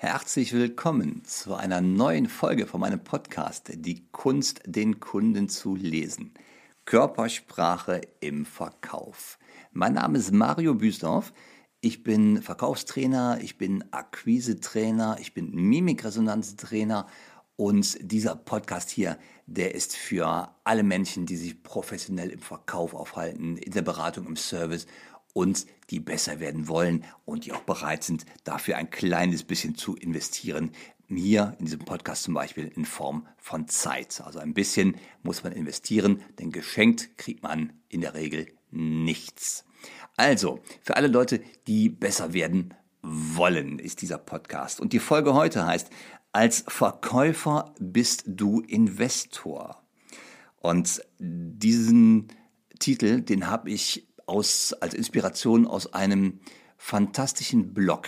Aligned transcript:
Herzlich 0.00 0.52
willkommen 0.52 1.24
zu 1.24 1.54
einer 1.54 1.80
neuen 1.80 2.28
Folge 2.28 2.68
von 2.68 2.80
meinem 2.80 3.02
Podcast 3.02 3.72
Die 3.74 4.06
Kunst, 4.12 4.60
den 4.64 5.00
Kunden 5.00 5.48
zu 5.48 5.74
lesen. 5.74 6.34
Körpersprache 6.84 8.02
im 8.20 8.46
Verkauf. 8.46 9.40
Mein 9.72 9.94
Name 9.94 10.18
ist 10.18 10.30
Mario 10.30 10.74
Büsdorf. 10.74 11.32
Ich 11.80 12.04
bin 12.04 12.42
Verkaufstrainer, 12.42 13.40
ich 13.42 13.58
bin 13.58 13.92
Akquisetrainer, 13.92 15.16
ich 15.20 15.34
bin 15.34 15.50
Mimikresonanztrainer 15.50 17.08
und 17.56 17.98
dieser 18.00 18.36
Podcast 18.36 18.90
hier, 18.90 19.18
der 19.46 19.74
ist 19.74 19.96
für 19.96 20.54
alle 20.62 20.84
Menschen, 20.84 21.26
die 21.26 21.36
sich 21.36 21.64
professionell 21.64 22.30
im 22.30 22.38
Verkauf 22.38 22.94
aufhalten, 22.94 23.56
in 23.56 23.72
der 23.72 23.82
Beratung, 23.82 24.28
im 24.28 24.36
Service 24.36 24.86
und 25.38 25.66
die 25.90 26.00
besser 26.00 26.40
werden 26.40 26.66
wollen 26.66 27.04
und 27.24 27.46
die 27.46 27.52
auch 27.52 27.60
bereit 27.60 28.02
sind, 28.02 28.26
dafür 28.42 28.76
ein 28.76 28.90
kleines 28.90 29.44
bisschen 29.44 29.76
zu 29.76 29.94
investieren. 29.94 30.72
Hier 31.06 31.54
in 31.60 31.66
diesem 31.66 31.78
Podcast 31.78 32.24
zum 32.24 32.34
Beispiel 32.34 32.72
in 32.74 32.84
Form 32.84 33.24
von 33.36 33.68
Zeit. 33.68 34.20
Also 34.20 34.40
ein 34.40 34.52
bisschen 34.52 34.96
muss 35.22 35.44
man 35.44 35.52
investieren, 35.52 36.22
denn 36.40 36.50
geschenkt 36.50 37.16
kriegt 37.18 37.44
man 37.44 37.72
in 37.88 38.00
der 38.00 38.14
Regel 38.14 38.48
nichts. 38.72 39.64
Also, 40.16 40.58
für 40.82 40.96
alle 40.96 41.06
Leute, 41.06 41.40
die 41.68 41.88
besser 41.88 42.32
werden 42.32 42.74
wollen, 43.02 43.78
ist 43.78 44.02
dieser 44.02 44.18
Podcast. 44.18 44.80
Und 44.80 44.92
die 44.92 44.98
Folge 44.98 45.34
heute 45.34 45.64
heißt, 45.64 45.88
als 46.32 46.64
Verkäufer 46.66 47.76
bist 47.78 48.24
du 48.26 48.58
Investor. 48.62 49.84
Und 50.56 51.00
diesen 51.20 52.26
Titel, 52.80 53.20
den 53.20 53.46
habe 53.46 53.70
ich 53.70 54.07
aus, 54.28 54.72
als 54.74 54.94
Inspiration 54.94 55.66
aus 55.66 55.92
einem 55.92 56.40
fantastischen 56.76 57.74
Blog. 57.74 58.06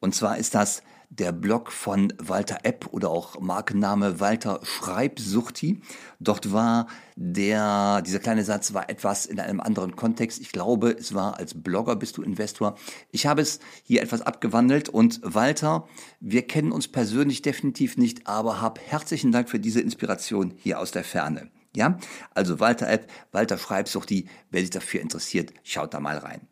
Und 0.00 0.14
zwar 0.14 0.38
ist 0.38 0.54
das 0.54 0.82
der 1.12 1.32
Blog 1.32 1.70
von 1.70 2.10
Walter 2.16 2.60
Epp 2.62 2.88
oder 2.90 3.10
auch 3.10 3.38
Markenname 3.38 4.18
Walter 4.18 4.60
Schreibsuchti. 4.62 5.82
Dort 6.20 6.52
war 6.52 6.86
der, 7.16 8.00
dieser 8.00 8.18
kleine 8.18 8.44
Satz 8.44 8.72
war 8.72 8.88
etwas 8.88 9.26
in 9.26 9.38
einem 9.38 9.60
anderen 9.60 9.94
Kontext. 9.94 10.40
Ich 10.40 10.52
glaube, 10.52 10.90
es 10.90 11.12
war 11.12 11.36
als 11.36 11.62
Blogger 11.62 11.96
bist 11.96 12.16
du 12.16 12.22
Investor. 12.22 12.76
Ich 13.10 13.26
habe 13.26 13.42
es 13.42 13.60
hier 13.82 14.00
etwas 14.00 14.22
abgewandelt 14.22 14.88
und 14.88 15.20
Walter, 15.22 15.86
wir 16.20 16.46
kennen 16.46 16.72
uns 16.72 16.88
persönlich 16.88 17.42
definitiv 17.42 17.98
nicht, 17.98 18.26
aber 18.26 18.62
hab 18.62 18.80
herzlichen 18.80 19.32
Dank 19.32 19.50
für 19.50 19.60
diese 19.60 19.82
Inspiration 19.82 20.54
hier 20.56 20.80
aus 20.80 20.92
der 20.92 21.04
Ferne. 21.04 21.50
Ja, 21.74 21.98
also 22.34 22.60
Walter 22.60 22.88
App, 22.88 23.10
Walter 23.32 23.56
Schreibsuchti, 23.56 24.28
wer 24.50 24.60
sich 24.60 24.70
dafür 24.70 25.00
interessiert, 25.00 25.54
schaut 25.62 25.94
da 25.94 26.00
mal 26.00 26.18
rein. 26.18 26.42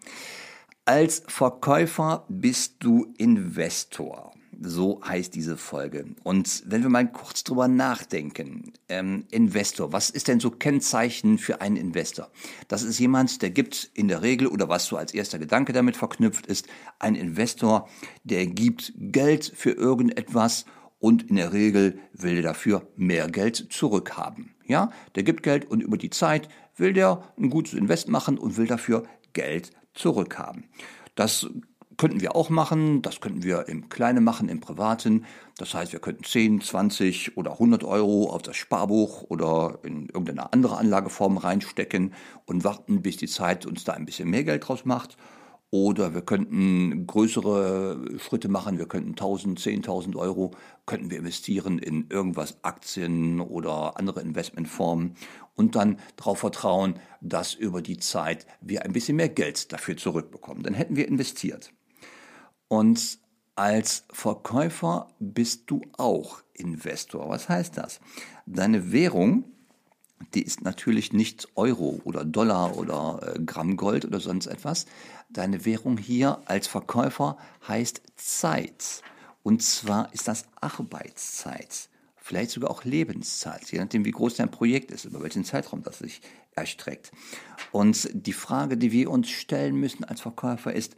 Als 0.86 1.22
Verkäufer 1.28 2.24
bist 2.28 2.76
du 2.80 3.12
Investor. 3.18 4.32
So 4.62 5.00
heißt 5.02 5.34
diese 5.34 5.56
Folge. 5.56 6.04
Und 6.22 6.64
wenn 6.66 6.82
wir 6.82 6.90
mal 6.90 7.10
kurz 7.10 7.44
drüber 7.44 7.66
nachdenken, 7.66 8.72
ähm, 8.88 9.24
Investor, 9.30 9.92
was 9.92 10.10
ist 10.10 10.28
denn 10.28 10.40
so 10.40 10.50
Kennzeichen 10.50 11.38
für 11.38 11.62
einen 11.62 11.76
Investor? 11.76 12.30
Das 12.68 12.82
ist 12.82 12.98
jemand, 12.98 13.40
der 13.40 13.50
gibt 13.50 13.90
in 13.94 14.08
der 14.08 14.20
Regel 14.20 14.46
oder 14.46 14.68
was 14.68 14.84
so 14.84 14.98
als 14.98 15.14
erster 15.14 15.38
Gedanke 15.38 15.72
damit 15.72 15.96
verknüpft 15.96 16.46
ist, 16.46 16.66
ein 16.98 17.14
Investor, 17.14 17.88
der 18.24 18.46
gibt 18.46 18.92
Geld 18.96 19.50
für 19.54 19.70
irgendetwas 19.70 20.66
und 21.00 21.28
in 21.28 21.36
der 21.36 21.52
Regel 21.52 21.98
will 22.12 22.36
er 22.36 22.42
dafür 22.42 22.86
mehr 22.96 23.28
Geld 23.28 23.72
zurückhaben. 23.72 24.54
Ja, 24.66 24.90
der 25.16 25.24
gibt 25.24 25.42
Geld 25.42 25.68
und 25.68 25.82
über 25.82 25.96
die 25.96 26.10
Zeit 26.10 26.48
will 26.76 26.92
der 26.92 27.22
ein 27.36 27.50
gutes 27.50 27.74
Invest 27.74 28.08
machen 28.08 28.38
und 28.38 28.56
will 28.56 28.66
dafür 28.66 29.02
Geld 29.32 29.72
zurückhaben. 29.94 30.64
Das 31.16 31.48
könnten 31.96 32.20
wir 32.22 32.34
auch 32.34 32.48
machen, 32.48 33.02
das 33.02 33.20
könnten 33.20 33.42
wir 33.42 33.68
im 33.68 33.90
Kleinen 33.90 34.24
machen, 34.24 34.48
im 34.48 34.60
Privaten. 34.60 35.26
Das 35.58 35.74
heißt, 35.74 35.92
wir 35.92 36.00
könnten 36.00 36.24
10, 36.24 36.62
20 36.62 37.36
oder 37.36 37.52
100 37.52 37.84
Euro 37.84 38.30
auf 38.30 38.40
das 38.40 38.56
Sparbuch 38.56 39.24
oder 39.28 39.80
in 39.82 40.06
irgendeine 40.06 40.50
andere 40.52 40.78
Anlageform 40.78 41.36
reinstecken 41.36 42.14
und 42.46 42.64
warten, 42.64 43.02
bis 43.02 43.18
die 43.18 43.26
Zeit 43.26 43.66
uns 43.66 43.84
da 43.84 43.92
ein 43.92 44.06
bisschen 44.06 44.30
mehr 44.30 44.44
Geld 44.44 44.66
draus 44.66 44.86
macht. 44.86 45.18
Oder 45.72 46.14
wir 46.14 46.22
könnten 46.22 47.06
größere 47.06 48.18
Schritte 48.18 48.48
machen. 48.48 48.78
Wir 48.78 48.86
könnten 48.86 49.10
1000, 49.10 49.60
10.000 49.60 50.16
Euro 50.16 50.50
könnten 50.84 51.10
wir 51.10 51.18
investieren 51.18 51.78
in 51.78 52.08
irgendwas 52.10 52.64
Aktien 52.64 53.40
oder 53.40 53.96
andere 53.96 54.20
Investmentformen 54.20 55.14
und 55.54 55.76
dann 55.76 55.98
darauf 56.16 56.40
vertrauen, 56.40 56.94
dass 57.20 57.54
über 57.54 57.82
die 57.82 57.98
Zeit 57.98 58.46
wir 58.60 58.84
ein 58.84 58.92
bisschen 58.92 59.16
mehr 59.16 59.28
Geld 59.28 59.72
dafür 59.72 59.96
zurückbekommen. 59.96 60.64
Dann 60.64 60.74
hätten 60.74 60.96
wir 60.96 61.06
investiert. 61.06 61.72
Und 62.66 63.20
als 63.54 64.06
Verkäufer 64.10 65.14
bist 65.20 65.70
du 65.70 65.82
auch 65.98 66.42
Investor. 66.54 67.28
Was 67.28 67.48
heißt 67.48 67.76
das? 67.76 68.00
Deine 68.46 68.90
Währung 68.90 69.44
die 70.34 70.42
ist 70.42 70.62
natürlich 70.62 71.12
nicht 71.12 71.48
Euro 71.54 72.00
oder 72.04 72.24
Dollar 72.24 72.76
oder 72.76 73.34
äh, 73.34 73.40
Gramm 73.40 73.76
Gold 73.76 74.04
oder 74.04 74.20
sonst 74.20 74.46
etwas. 74.46 74.86
Deine 75.28 75.64
Währung 75.64 75.96
hier 75.98 76.40
als 76.44 76.66
Verkäufer 76.66 77.36
heißt 77.66 78.02
Zeit. 78.16 79.02
Und 79.42 79.62
zwar 79.62 80.12
ist 80.12 80.28
das 80.28 80.46
Arbeitszeit. 80.60 81.88
Vielleicht 82.16 82.50
sogar 82.50 82.70
auch 82.70 82.84
Lebenszeit, 82.84 83.72
je 83.72 83.78
nachdem, 83.78 84.04
wie 84.04 84.10
groß 84.10 84.34
dein 84.34 84.50
Projekt 84.50 84.90
ist, 84.90 85.04
über 85.04 85.22
welchen 85.22 85.44
Zeitraum 85.44 85.82
das 85.82 85.98
sich 85.98 86.20
erstreckt. 86.54 87.10
Und 87.72 88.08
die 88.12 88.32
Frage, 88.32 88.76
die 88.76 88.92
wir 88.92 89.10
uns 89.10 89.30
stellen 89.30 89.74
müssen 89.74 90.04
als 90.04 90.20
Verkäufer 90.20 90.72
ist, 90.72 90.96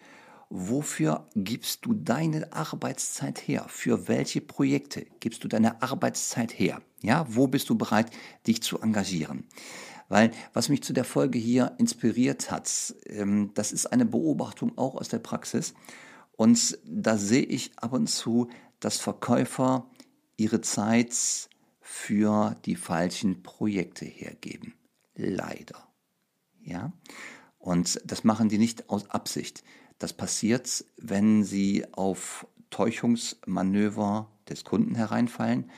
wofür 0.55 1.27
gibst 1.35 1.87
du 1.87 1.95
deine 1.95 2.53
Arbeitszeit 2.53 3.49
her? 3.49 3.65
Für 3.69 4.07
welche 4.07 4.43
Projekte 4.43 5.07
gibst 5.19 5.43
du 5.43 5.49
deine 5.49 5.81
Arbeitszeit 5.81 6.59
her? 6.59 6.83
Ja, 7.01 7.25
wo 7.29 7.47
bist 7.47 7.71
du 7.71 7.75
bereit, 7.75 8.11
dich 8.47 8.63
zu 8.63 8.79
engagieren? 8.79 9.47
Weil 10.11 10.31
was 10.53 10.69
mich 10.69 10.83
zu 10.83 10.93
der 10.93 11.05
Folge 11.05 11.39
hier 11.39 11.75
inspiriert 11.79 12.51
hat, 12.51 12.95
ähm, 13.07 13.53
das 13.55 13.73
ist 13.73 13.87
eine 13.87 14.05
Beobachtung 14.05 14.77
auch 14.77 14.95
aus 14.95 15.09
der 15.09 15.21
Praxis. 15.21 15.73
Und 16.33 16.79
da 16.85 17.17
sehe 17.17 17.45
ich 17.45 17.73
ab 17.79 17.95
und 17.95 18.09
zu, 18.09 18.51
dass 18.79 18.99
Verkäufer 18.99 19.87
ihre 20.37 20.61
Zeit 20.61 21.15
für 21.81 22.57
die 22.67 22.77
falschen 22.77 23.43
Projekte 23.43 24.05
hergeben. 24.05 24.75
Leider. 25.15 25.89
Ja. 26.63 26.93
Und 27.59 28.03
das 28.05 28.23
machen 28.23 28.51
die 28.51 28.59
nicht 28.59 28.91
aus 28.91 29.09
Absicht. 29.09 29.65
Das 30.03 30.13
passiert, 30.13 30.85
wenn 30.97 31.45
sie 31.45 31.87
auf 31.93 32.45
Täuschungsmanöver 32.71 34.29
des 34.49 34.65
Kunden 34.65 34.97
hereinfallen. 34.97 35.71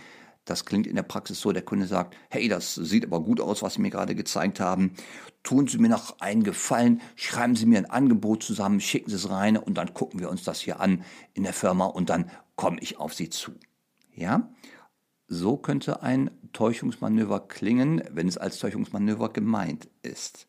Das 0.47 0.65
klingt 0.65 0.87
in 0.87 0.97
der 0.97 1.03
Praxis 1.03 1.43
so, 1.43 1.53
der 1.53 1.61
Kunde 1.61 1.87
sagt, 1.87 2.17
hey, 2.31 2.49
das 2.49 2.75
sieht 2.75 3.05
aber 3.05 3.21
gut 3.21 3.39
aus, 3.39 3.61
was 3.61 3.75
Sie 3.75 3.83
mir 3.83 3.91
gerade 3.91 4.15
gezeigt 4.15 4.61
haben. 4.61 4.95
Tun 5.43 5.67
Sie 5.67 5.77
mir 5.77 5.91
noch 5.91 6.21
einen 6.21 6.43
Gefallen, 6.43 7.03
schreiben 7.17 7.55
Sie 7.55 7.67
mir 7.67 7.77
ein 7.77 7.91
Angebot 7.91 8.43
zusammen, 8.43 8.81
schicken 8.81 9.11
Sie 9.11 9.17
es 9.17 9.29
rein 9.29 9.59
und 9.59 9.75
dann 9.75 9.93
gucken 9.93 10.21
wir 10.21 10.31
uns 10.31 10.43
das 10.43 10.59
hier 10.59 10.81
an 10.81 11.05
in 11.35 11.43
der 11.43 11.53
Firma 11.53 11.85
und 11.85 12.09
dann 12.09 12.31
komme 12.57 12.79
ich 12.81 12.97
auf 12.97 13.13
Sie 13.13 13.29
zu. 13.29 13.53
Ja? 14.15 14.51
So 15.27 15.59
könnte 15.59 16.03
ein 16.03 16.31
Täuschungsmanöver 16.55 17.41
klingen, 17.41 18.03
wenn 18.11 18.27
es 18.27 18.39
als 18.39 18.59
Täuschungsmanöver 18.59 19.35
gemeint 19.35 19.91
ist. 20.01 20.47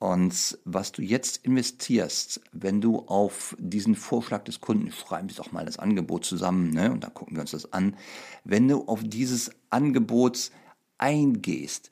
Und 0.00 0.58
was 0.64 0.92
du 0.92 1.02
jetzt 1.02 1.44
investierst, 1.44 2.40
wenn 2.52 2.80
du 2.80 3.00
auf 3.00 3.54
diesen 3.58 3.94
Vorschlag 3.94 4.44
des 4.44 4.62
Kunden, 4.62 4.90
schreiben 4.90 5.28
wir 5.28 5.36
doch 5.36 5.52
mal 5.52 5.66
das 5.66 5.78
Angebot 5.78 6.24
zusammen, 6.24 6.70
ne, 6.70 6.90
und 6.90 7.04
dann 7.04 7.12
gucken 7.12 7.36
wir 7.36 7.42
uns 7.42 7.50
das 7.50 7.74
an, 7.74 7.94
wenn 8.42 8.66
du 8.66 8.86
auf 8.86 9.02
dieses 9.04 9.50
Angebot 9.68 10.52
eingehst, 10.96 11.90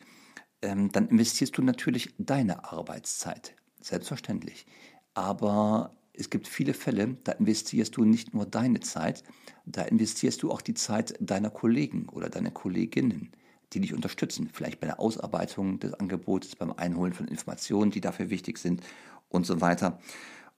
ähm, 0.63 0.91
dann 0.91 1.09
investierst 1.09 1.59
du 1.59 1.63
natürlich 1.63 2.15
deine 2.17 2.65
Arbeitszeit, 2.73 3.55
selbstverständlich. 3.83 4.65
Aber 5.13 5.95
es 6.15 6.31
gibt 6.31 6.49
viele 6.49 6.73
Fälle, 6.73 7.19
da 7.25 7.33
investierst 7.33 7.95
du 7.99 8.07
nicht 8.07 8.33
nur 8.33 8.47
deine 8.47 8.81
Zeit, 8.81 9.23
da 9.67 9.83
investierst 9.83 10.43
du 10.43 10.51
auch 10.51 10.63
die 10.63 10.73
Zeit 10.73 11.15
deiner 11.21 11.51
Kollegen 11.51 12.09
oder 12.09 12.31
deiner 12.31 12.53
Kolleginnen 12.53 13.33
die 13.73 13.81
dich 13.81 13.95
unterstützen, 13.95 14.49
vielleicht 14.53 14.81
bei 14.81 14.87
der 14.87 15.01
Ausarbeitung 15.01 15.79
des 15.81 15.95
Angebots, 15.95 16.57
beim 16.57 16.73
Einholen 16.73 17.13
von 17.13 17.29
Informationen, 17.29 17.91
die 17.91 18.01
dafür 18.01 18.31
wichtig 18.31 18.59
sind 18.59 18.83
und 19.29 19.47
so 19.47 19.61
weiter. 19.61 19.99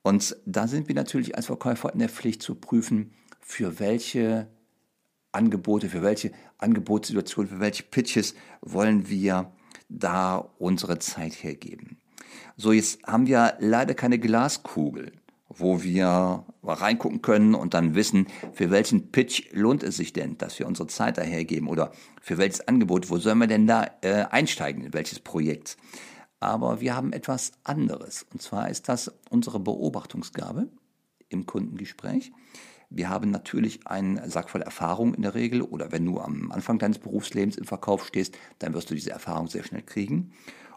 Und 0.02 0.36
da 0.46 0.66
sind 0.66 0.88
wir 0.88 0.94
natürlich 0.94 1.36
als 1.36 1.46
Verkäufer 1.46 1.92
in 1.92 1.98
der 1.98 2.08
Pflicht 2.08 2.42
zu 2.42 2.54
prüfen, 2.54 3.12
für 3.40 3.78
welche 3.80 4.48
Angebote, 5.32 5.88
für 5.88 6.02
welche 6.02 6.32
Angebotssituationen, 6.58 7.50
für 7.50 7.60
welche 7.60 7.82
Pitches 7.82 8.34
wollen 8.62 9.08
wir 9.08 9.52
da 9.88 10.36
unsere 10.58 10.98
Zeit 10.98 11.42
hergeben. 11.42 11.98
So, 12.56 12.72
jetzt 12.72 13.02
haben 13.04 13.26
wir 13.26 13.56
leider 13.58 13.94
keine 13.94 14.18
Glaskugel 14.18 15.12
wo 15.50 15.82
wir 15.82 16.44
reingucken 16.62 17.22
können 17.22 17.54
und 17.54 17.74
dann 17.74 17.94
wissen, 17.94 18.28
für 18.52 18.70
welchen 18.70 19.10
Pitch 19.10 19.52
lohnt 19.52 19.82
es 19.82 19.96
sich 19.96 20.12
denn, 20.12 20.38
dass 20.38 20.58
wir 20.58 20.66
unsere 20.66 20.86
Zeit 20.88 21.18
dahergeben 21.18 21.68
oder 21.68 21.92
für 22.22 22.38
welches 22.38 22.66
Angebot, 22.66 23.10
wo 23.10 23.18
sollen 23.18 23.38
wir 23.38 23.48
denn 23.48 23.66
da 23.66 23.86
äh, 24.02 24.24
einsteigen, 24.30 24.84
in 24.84 24.94
welches 24.94 25.18
Projekt. 25.18 25.76
Aber 26.38 26.80
wir 26.80 26.94
haben 26.94 27.12
etwas 27.12 27.52
anderes 27.64 28.24
und 28.32 28.40
zwar 28.40 28.70
ist 28.70 28.88
das 28.88 29.12
unsere 29.28 29.58
Beobachtungsgabe 29.58 30.68
im 31.28 31.46
Kundengespräch. 31.46 32.32
wir 32.88 33.08
haben 33.08 33.30
natürlich 33.30 33.86
einen 33.86 34.30
Sack 34.30 34.50
voll 34.50 34.62
Erfahrung 34.62 35.14
in 35.14 35.22
der 35.22 35.34
Regel 35.34 35.62
oder 35.62 35.92
wenn 35.92 36.04
du 36.04 36.20
am 36.20 36.52
Anfang 36.52 36.78
deines 36.78 36.98
Berufslebens 36.98 37.56
im 37.56 37.64
Verkauf 37.64 38.06
stehst, 38.06 38.36
dann 38.60 38.72
wirst 38.72 38.90
du 38.90 38.94
diese 38.94 39.10
Erfahrung 39.10 39.48
sehr 39.48 39.64
schnell 39.64 39.82
kriegen. 39.82 40.32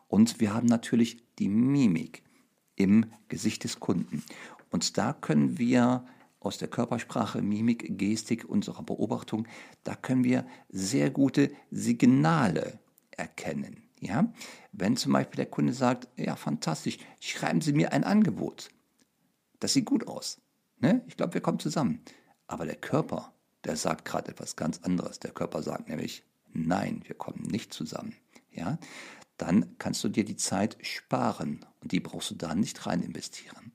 Und 0.07 0.39
wir 0.39 0.53
haben 0.53 0.67
natürlich 0.67 1.17
die 1.39 1.49
Mimik 1.49 2.23
im 2.75 3.05
Gesicht 3.29 3.63
des 3.63 3.79
Kunden. 3.79 4.23
Und 4.73 4.97
da 4.97 5.13
können 5.13 5.59
wir 5.59 6.03
aus 6.39 6.57
der 6.57 6.67
Körpersprache, 6.67 7.43
Mimik, 7.43 7.95
Gestik, 7.95 8.49
unserer 8.49 8.81
Beobachtung, 8.81 9.47
da 9.83 9.95
können 9.95 10.23
wir 10.23 10.47
sehr 10.67 11.11
gute 11.11 11.51
Signale 11.69 12.79
erkennen. 13.11 13.83
Ja? 13.99 14.33
Wenn 14.71 14.97
zum 14.97 15.13
Beispiel 15.13 15.37
der 15.37 15.45
Kunde 15.45 15.73
sagt, 15.73 16.07
ja, 16.17 16.35
fantastisch, 16.35 16.97
schreiben 17.19 17.61
Sie 17.61 17.71
mir 17.71 17.93
ein 17.93 18.03
Angebot. 18.03 18.69
Das 19.59 19.73
sieht 19.73 19.85
gut 19.85 20.07
aus. 20.07 20.41
Ne? 20.79 21.03
Ich 21.05 21.17
glaube, 21.17 21.35
wir 21.35 21.41
kommen 21.41 21.59
zusammen. 21.59 22.01
Aber 22.47 22.65
der 22.65 22.77
Körper, 22.77 23.31
der 23.65 23.77
sagt 23.77 24.05
gerade 24.05 24.31
etwas 24.31 24.55
ganz 24.55 24.79
anderes. 24.79 25.19
Der 25.19 25.31
Körper 25.31 25.61
sagt 25.61 25.87
nämlich, 25.87 26.23
nein, 26.51 27.03
wir 27.05 27.15
kommen 27.15 27.43
nicht 27.43 27.75
zusammen. 27.75 28.15
Ja? 28.49 28.79
Dann 29.37 29.77
kannst 29.77 30.03
du 30.03 30.09
dir 30.09 30.25
die 30.25 30.35
Zeit 30.35 30.77
sparen 30.81 31.63
und 31.79 31.91
die 31.91 31.99
brauchst 31.99 32.31
du 32.31 32.35
da 32.35 32.55
nicht 32.55 32.87
rein 32.87 33.03
investieren. 33.03 33.71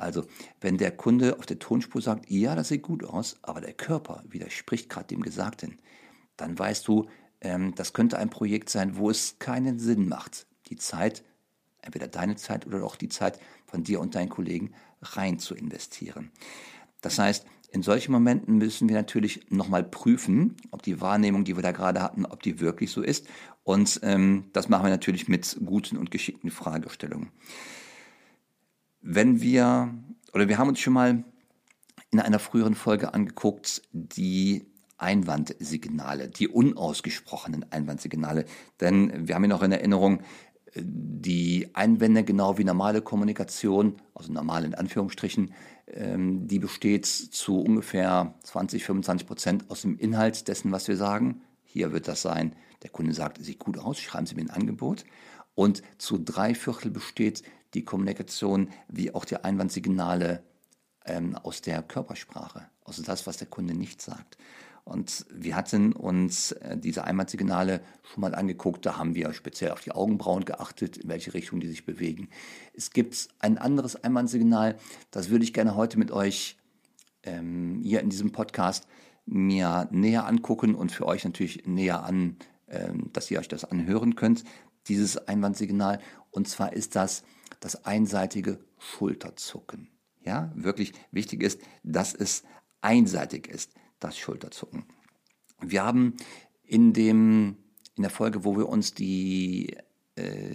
Also, 0.00 0.24
wenn 0.60 0.78
der 0.78 0.90
Kunde 0.90 1.38
auf 1.38 1.46
der 1.46 1.58
Tonspur 1.58 2.00
sagt, 2.00 2.30
ja, 2.30 2.54
das 2.54 2.68
sieht 2.68 2.82
gut 2.82 3.04
aus, 3.04 3.38
aber 3.42 3.60
der 3.60 3.74
Körper 3.74 4.22
widerspricht 4.28 4.88
gerade 4.88 5.08
dem 5.08 5.22
Gesagten, 5.22 5.78
dann 6.36 6.58
weißt 6.58 6.88
du, 6.88 7.08
ähm, 7.40 7.74
das 7.74 7.92
könnte 7.92 8.18
ein 8.18 8.30
Projekt 8.30 8.70
sein, 8.70 8.96
wo 8.96 9.10
es 9.10 9.38
keinen 9.38 9.78
Sinn 9.78 10.08
macht, 10.08 10.46
die 10.68 10.76
Zeit, 10.76 11.22
entweder 11.82 12.08
deine 12.08 12.36
Zeit 12.36 12.66
oder 12.66 12.84
auch 12.84 12.96
die 12.96 13.08
Zeit 13.08 13.38
von 13.66 13.84
dir 13.84 14.00
und 14.00 14.14
deinen 14.14 14.28
Kollegen 14.28 14.72
rein 15.02 15.38
zu 15.38 15.54
investieren. 15.54 16.30
Das 17.00 17.18
heißt, 17.18 17.46
in 17.72 17.82
solchen 17.82 18.12
Momenten 18.12 18.58
müssen 18.58 18.88
wir 18.88 18.96
natürlich 18.96 19.50
nochmal 19.50 19.84
prüfen, 19.84 20.56
ob 20.70 20.82
die 20.82 21.00
Wahrnehmung, 21.00 21.44
die 21.44 21.56
wir 21.56 21.62
da 21.62 21.72
gerade 21.72 22.02
hatten, 22.02 22.26
ob 22.26 22.42
die 22.42 22.58
wirklich 22.58 22.90
so 22.90 23.00
ist. 23.00 23.26
Und 23.62 24.00
ähm, 24.02 24.46
das 24.52 24.68
machen 24.68 24.84
wir 24.84 24.90
natürlich 24.90 25.28
mit 25.28 25.56
guten 25.64 25.96
und 25.96 26.10
geschickten 26.10 26.50
Fragestellungen. 26.50 27.30
Wenn 29.00 29.40
wir, 29.40 29.94
oder 30.32 30.48
wir 30.48 30.58
haben 30.58 30.68
uns 30.68 30.80
schon 30.80 30.92
mal 30.92 31.24
in 32.10 32.20
einer 32.20 32.38
früheren 32.38 32.74
Folge 32.74 33.14
angeguckt, 33.14 33.82
die 33.92 34.66
Einwandsignale, 34.98 36.28
die 36.28 36.48
unausgesprochenen 36.48 37.70
Einwandsignale. 37.72 38.44
Denn 38.80 39.26
wir 39.28 39.34
haben 39.34 39.44
ja 39.44 39.48
noch 39.48 39.62
in 39.62 39.72
Erinnerung, 39.72 40.22
die 40.74 41.68
Einwände, 41.74 42.22
genau 42.22 42.58
wie 42.58 42.64
normale 42.64 43.02
Kommunikation, 43.02 43.96
also 44.14 44.32
normal 44.32 44.64
in 44.64 44.74
Anführungsstrichen, 44.74 45.52
ähm, 45.88 46.46
die 46.46 46.58
besteht 46.58 47.06
zu 47.06 47.60
ungefähr 47.60 48.34
20, 48.44 48.84
25 48.84 49.26
Prozent 49.26 49.70
aus 49.70 49.82
dem 49.82 49.98
Inhalt 49.98 50.46
dessen, 50.46 50.70
was 50.70 50.86
wir 50.86 50.96
sagen. 50.96 51.42
Hier 51.64 51.92
wird 51.92 52.06
das 52.08 52.22
sein, 52.22 52.54
der 52.82 52.90
Kunde 52.90 53.14
sagt, 53.14 53.42
sieht 53.42 53.58
gut 53.58 53.78
aus, 53.78 53.98
schreiben 53.98 54.26
Sie 54.26 54.34
mir 54.34 54.42
ein 54.42 54.50
Angebot. 54.50 55.04
Und 55.54 55.82
zu 55.98 56.18
drei 56.18 56.54
Viertel 56.54 56.90
besteht 56.90 57.42
die 57.74 57.84
Kommunikation 57.84 58.68
wie 58.88 59.14
auch 59.14 59.24
die 59.24 59.36
Einwandsignale 59.36 60.42
ähm, 61.06 61.36
aus 61.36 61.62
der 61.62 61.82
Körpersprache, 61.82 62.68
also 62.84 63.02
das, 63.02 63.26
was 63.26 63.36
der 63.36 63.48
Kunde 63.48 63.74
nicht 63.74 64.02
sagt. 64.02 64.36
Und 64.84 65.26
wir 65.30 65.56
hatten 65.56 65.92
uns 65.92 66.52
äh, 66.52 66.76
diese 66.76 67.04
Einwandsignale 67.04 67.80
schon 68.02 68.22
mal 68.22 68.34
angeguckt. 68.34 68.84
Da 68.84 68.96
haben 68.96 69.14
wir 69.14 69.32
speziell 69.34 69.70
auf 69.70 69.82
die 69.82 69.92
Augenbrauen 69.92 70.44
geachtet, 70.44 70.96
in 70.96 71.08
welche 71.08 71.34
Richtung 71.34 71.60
die 71.60 71.68
sich 71.68 71.84
bewegen. 71.84 72.28
Es 72.72 72.90
gibt 72.90 73.28
ein 73.38 73.58
anderes 73.58 74.02
Einwandsignal, 74.02 74.76
das 75.10 75.30
würde 75.30 75.44
ich 75.44 75.52
gerne 75.52 75.76
heute 75.76 75.98
mit 75.98 76.10
euch 76.10 76.56
ähm, 77.22 77.80
hier 77.82 78.00
in 78.00 78.10
diesem 78.10 78.32
Podcast 78.32 78.86
mir 79.26 79.88
näher 79.92 80.26
angucken 80.26 80.74
und 80.74 80.90
für 80.90 81.06
euch 81.06 81.24
natürlich 81.24 81.66
näher 81.66 82.02
an, 82.02 82.36
ähm, 82.68 83.10
dass 83.12 83.30
ihr 83.30 83.38
euch 83.38 83.48
das 83.48 83.64
anhören 83.64 84.16
könnt, 84.16 84.44
dieses 84.88 85.28
Einwandsignal. 85.28 86.00
Und 86.30 86.48
zwar 86.48 86.72
ist 86.72 86.96
das 86.96 87.22
das 87.60 87.84
einseitige 87.84 88.60
Schulterzucken. 88.78 89.90
Ja, 90.22 90.52
wirklich 90.54 90.92
wichtig 91.10 91.42
ist, 91.42 91.60
dass 91.82 92.14
es 92.14 92.44
einseitig 92.80 93.48
ist 93.48 93.72
das 93.98 94.18
Schulterzucken. 94.18 94.84
Wir 95.60 95.84
haben 95.84 96.16
in, 96.62 96.92
dem, 96.92 97.56
in 97.96 98.02
der 98.02 98.10
Folge, 98.10 98.44
wo 98.44 98.56
wir 98.56 98.68
uns 98.68 98.94
die, 98.94 99.76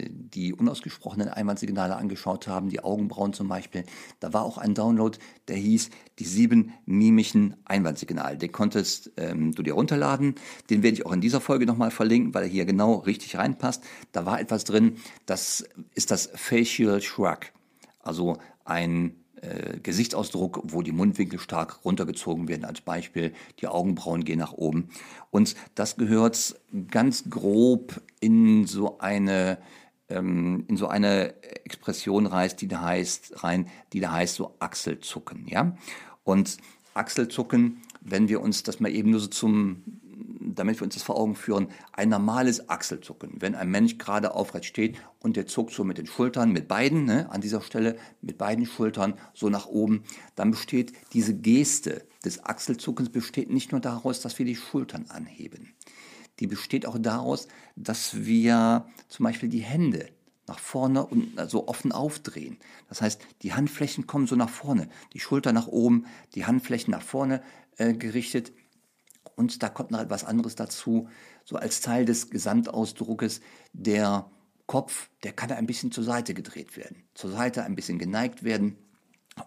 die 0.09 0.53
unausgesprochenen 0.53 1.29
Einwandsignale 1.29 1.95
angeschaut 1.95 2.47
haben, 2.47 2.69
die 2.69 2.81
Augenbrauen 2.81 3.33
zum 3.33 3.47
Beispiel, 3.47 3.83
da 4.19 4.33
war 4.33 4.43
auch 4.43 4.57
ein 4.57 4.73
Download, 4.73 5.17
der 5.47 5.57
hieß 5.57 5.89
die 6.19 6.25
sieben 6.25 6.73
mimischen 6.85 7.55
Einwandsignale. 7.65 8.37
Den 8.37 8.51
konntest 8.51 9.11
ähm, 9.17 9.53
du 9.53 9.63
dir 9.63 9.73
runterladen. 9.73 10.35
Den 10.69 10.83
werde 10.83 10.95
ich 10.95 11.05
auch 11.05 11.13
in 11.13 11.21
dieser 11.21 11.41
Folge 11.41 11.65
nochmal 11.65 11.91
verlinken, 11.91 12.33
weil 12.33 12.43
er 12.43 12.49
hier 12.49 12.65
genau 12.65 12.95
richtig 12.95 13.37
reinpasst. 13.37 13.83
Da 14.11 14.25
war 14.25 14.39
etwas 14.39 14.63
drin, 14.63 14.97
das 15.25 15.65
ist 15.93 16.11
das 16.11 16.29
Facial 16.33 17.01
Shrug. 17.01 17.51
Also 17.99 18.37
ein 18.63 19.15
äh, 19.41 19.79
Gesichtsausdruck, 19.79 20.61
wo 20.63 20.81
die 20.81 20.91
Mundwinkel 20.91 21.39
stark 21.39 21.83
runtergezogen 21.83 22.47
werden. 22.47 22.65
Als 22.65 22.81
Beispiel, 22.81 23.33
die 23.59 23.67
Augenbrauen 23.67 24.23
gehen 24.23 24.39
nach 24.39 24.53
oben. 24.53 24.89
Und 25.29 25.55
das 25.75 25.97
gehört 25.97 26.55
ganz 26.89 27.29
grob 27.29 28.01
in 28.25 28.65
so 28.65 28.97
eine 28.97 29.59
ähm, 30.09 30.65
in 30.67 30.77
so 30.77 30.87
eine 30.87 31.41
Expression 31.65 32.25
rein, 32.25 32.51
die 32.59 32.67
da 32.67 32.81
heißt, 32.81 33.43
rein, 33.43 33.67
die 33.93 33.99
da 33.99 34.11
heißt 34.11 34.35
so 34.35 34.55
Achselzucken, 34.59 35.47
ja. 35.47 35.75
Und 36.23 36.57
Achselzucken, 36.93 37.81
wenn 38.01 38.29
wir 38.29 38.41
uns 38.41 38.63
das 38.63 38.79
mal 38.79 38.91
eben 38.91 39.11
nur 39.11 39.19
so 39.19 39.27
zum 39.27 39.83
damit 40.55 40.79
wir 40.79 40.83
uns 40.83 40.93
das 40.93 41.03
vor 41.03 41.17
Augen 41.17 41.35
führen, 41.35 41.67
ein 41.91 42.09
normales 42.09 42.69
Achselzucken. 42.69 43.33
Wenn 43.39 43.55
ein 43.55 43.69
Mensch 43.69 43.97
gerade 43.97 44.33
aufrecht 44.33 44.65
steht 44.65 44.97
und 45.19 45.35
der 45.35 45.47
zuckt 45.47 45.73
so 45.73 45.83
mit 45.83 45.97
den 45.97 46.07
Schultern, 46.07 46.51
mit 46.51 46.67
beiden, 46.67 47.05
ne, 47.05 47.29
an 47.31 47.41
dieser 47.41 47.61
Stelle, 47.61 47.97
mit 48.21 48.37
beiden 48.37 48.65
Schultern 48.65 49.15
so 49.33 49.49
nach 49.49 49.65
oben, 49.65 50.03
dann 50.35 50.51
besteht 50.51 50.93
diese 51.13 51.35
Geste 51.35 52.05
des 52.23 52.43
Achselzuckens 52.43 53.09
besteht 53.09 53.49
nicht 53.49 53.71
nur 53.71 53.81
daraus, 53.81 54.21
dass 54.21 54.39
wir 54.39 54.45
die 54.45 54.55
Schultern 54.55 55.05
anheben. 55.09 55.73
Die 56.39 56.47
besteht 56.47 56.85
auch 56.85 56.97
daraus, 56.99 57.47
dass 57.75 58.25
wir 58.25 58.87
zum 59.07 59.23
Beispiel 59.23 59.49
die 59.49 59.61
Hände 59.61 60.09
nach 60.47 60.59
vorne 60.59 61.05
und 61.05 61.33
so 61.49 61.67
offen 61.67 61.91
aufdrehen. 61.91 62.57
Das 62.87 63.01
heißt, 63.01 63.21
die 63.41 63.53
Handflächen 63.53 64.05
kommen 64.05 64.27
so 64.27 64.35
nach 64.35 64.49
vorne, 64.49 64.89
die 65.13 65.19
Schulter 65.19 65.53
nach 65.53 65.67
oben, 65.67 66.05
die 66.35 66.45
Handflächen 66.45 66.91
nach 66.91 67.01
vorne 67.01 67.41
äh, 67.77 67.93
gerichtet 67.93 68.51
und 69.35 69.61
da 69.63 69.69
kommt 69.69 69.91
noch 69.91 69.99
etwas 69.99 70.23
anderes 70.23 70.55
dazu, 70.55 71.09
so 71.43 71.57
als 71.57 71.81
Teil 71.81 72.05
des 72.05 72.29
Gesamtausdruckes, 72.29 73.41
der 73.73 74.29
Kopf, 74.65 75.09
der 75.23 75.33
kann 75.33 75.51
ein 75.51 75.67
bisschen 75.67 75.91
zur 75.91 76.03
Seite 76.03 76.33
gedreht 76.33 76.77
werden, 76.77 77.03
zur 77.13 77.31
Seite 77.31 77.63
ein 77.63 77.75
bisschen 77.75 77.99
geneigt 77.99 78.43
werden. 78.43 78.77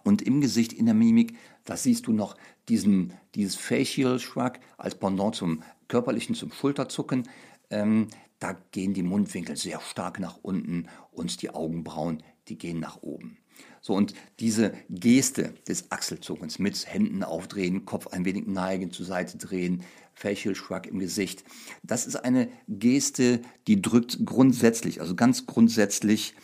Und 0.03 0.21
im 0.21 0.41
Gesicht, 0.41 0.73
in 0.73 0.85
der 0.85 0.95
Mimik, 0.95 1.35
da 1.65 1.75
siehst 1.75 2.07
du 2.07 2.13
noch 2.13 2.35
diesen, 2.67 3.13
dieses 3.35 3.55
Facial 3.55 4.19
Shrug 4.19 4.53
als 4.77 4.95
Pendant 4.95 5.35
zum 5.35 5.63
körperlichen, 5.87 6.35
zum 6.35 6.51
Schulterzucken. 6.51 7.27
Ähm, 7.69 8.07
da 8.39 8.55
gehen 8.71 8.93
die 8.93 9.03
Mundwinkel 9.03 9.57
sehr 9.57 9.81
stark 9.81 10.19
nach 10.19 10.37
unten 10.41 10.87
und 11.11 11.41
die 11.41 11.49
Augenbrauen, 11.49 12.23
die 12.47 12.57
gehen 12.57 12.79
nach 12.79 13.01
oben. 13.01 13.37
So, 13.81 13.93
und 13.93 14.13
diese 14.39 14.73
Geste 14.89 15.53
des 15.67 15.91
Achselzuckens 15.91 16.59
mit 16.59 16.85
Händen 16.87 17.23
aufdrehen, 17.23 17.85
Kopf 17.85 18.07
ein 18.07 18.25
wenig 18.25 18.47
neigen, 18.47 18.91
zur 18.91 19.05
Seite 19.05 19.37
drehen, 19.37 19.83
Facial 20.13 20.55
Shrug 20.55 20.85
im 20.85 20.99
Gesicht, 20.99 21.43
das 21.83 22.05
ist 22.05 22.15
eine 22.15 22.49
Geste, 22.67 23.41
die 23.67 23.81
drückt 23.81 24.25
grundsätzlich, 24.25 25.01
also 25.01 25.15
ganz 25.15 25.45
grundsätzlich 25.45 26.35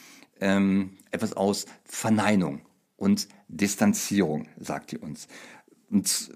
ähm, 0.41 0.97
etwas 1.11 1.33
aus 1.33 1.65
Verneinung 1.85 2.61
und 2.97 3.27
Distanzierung, 3.47 4.47
sagt 4.59 4.93
ihr 4.93 5.03
uns. 5.03 5.27
Und 5.89 6.31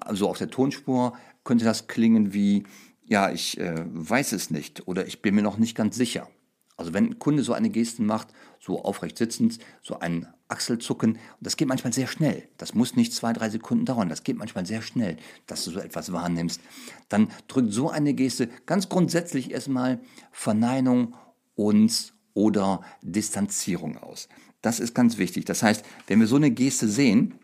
also 0.00 0.28
auf 0.28 0.38
der 0.38 0.50
Tonspur 0.50 1.14
könnte 1.42 1.64
das 1.64 1.86
klingen 1.86 2.32
wie, 2.32 2.64
ja, 3.04 3.30
ich 3.30 3.58
äh, 3.58 3.84
weiß 3.86 4.32
es 4.32 4.50
nicht 4.50 4.86
oder 4.88 5.06
ich 5.06 5.22
bin 5.22 5.34
mir 5.34 5.42
noch 5.42 5.58
nicht 5.58 5.76
ganz 5.76 5.96
sicher. 5.96 6.28
Also 6.76 6.92
wenn 6.92 7.06
ein 7.06 7.18
Kunde 7.18 7.44
so 7.44 7.52
eine 7.52 7.70
Geste 7.70 8.02
macht, 8.02 8.28
so 8.58 8.82
aufrecht 8.82 9.16
sitzend, 9.16 9.58
so 9.80 10.00
ein 10.00 10.26
Achselzucken, 10.48 11.18
das 11.40 11.56
geht 11.56 11.68
manchmal 11.68 11.92
sehr 11.92 12.08
schnell. 12.08 12.48
Das 12.58 12.74
muss 12.74 12.96
nicht 12.96 13.12
zwei, 13.12 13.32
drei 13.32 13.48
Sekunden 13.48 13.84
dauern. 13.84 14.08
Das 14.08 14.24
geht 14.24 14.36
manchmal 14.36 14.66
sehr 14.66 14.82
schnell, 14.82 15.16
dass 15.46 15.64
du 15.64 15.70
so 15.70 15.78
etwas 15.78 16.12
wahrnimmst. 16.12 16.60
Dann 17.08 17.28
drückt 17.46 17.72
so 17.72 17.90
eine 17.90 18.12
Geste 18.14 18.48
ganz 18.66 18.88
grundsätzlich 18.88 19.52
erstmal 19.52 20.00
Verneinung 20.32 21.14
und 21.54 22.12
oder 22.34 22.82
Distanzierung 23.02 23.96
aus. 23.98 24.28
Das 24.64 24.80
ist 24.80 24.94
ganz 24.94 25.18
wichtig. 25.18 25.44
Das 25.44 25.62
heißt, 25.62 25.84
wenn 26.06 26.20
wir 26.20 26.26
so 26.26 26.36
eine 26.36 26.50
Geste 26.50 26.88
sehen, 26.88 27.34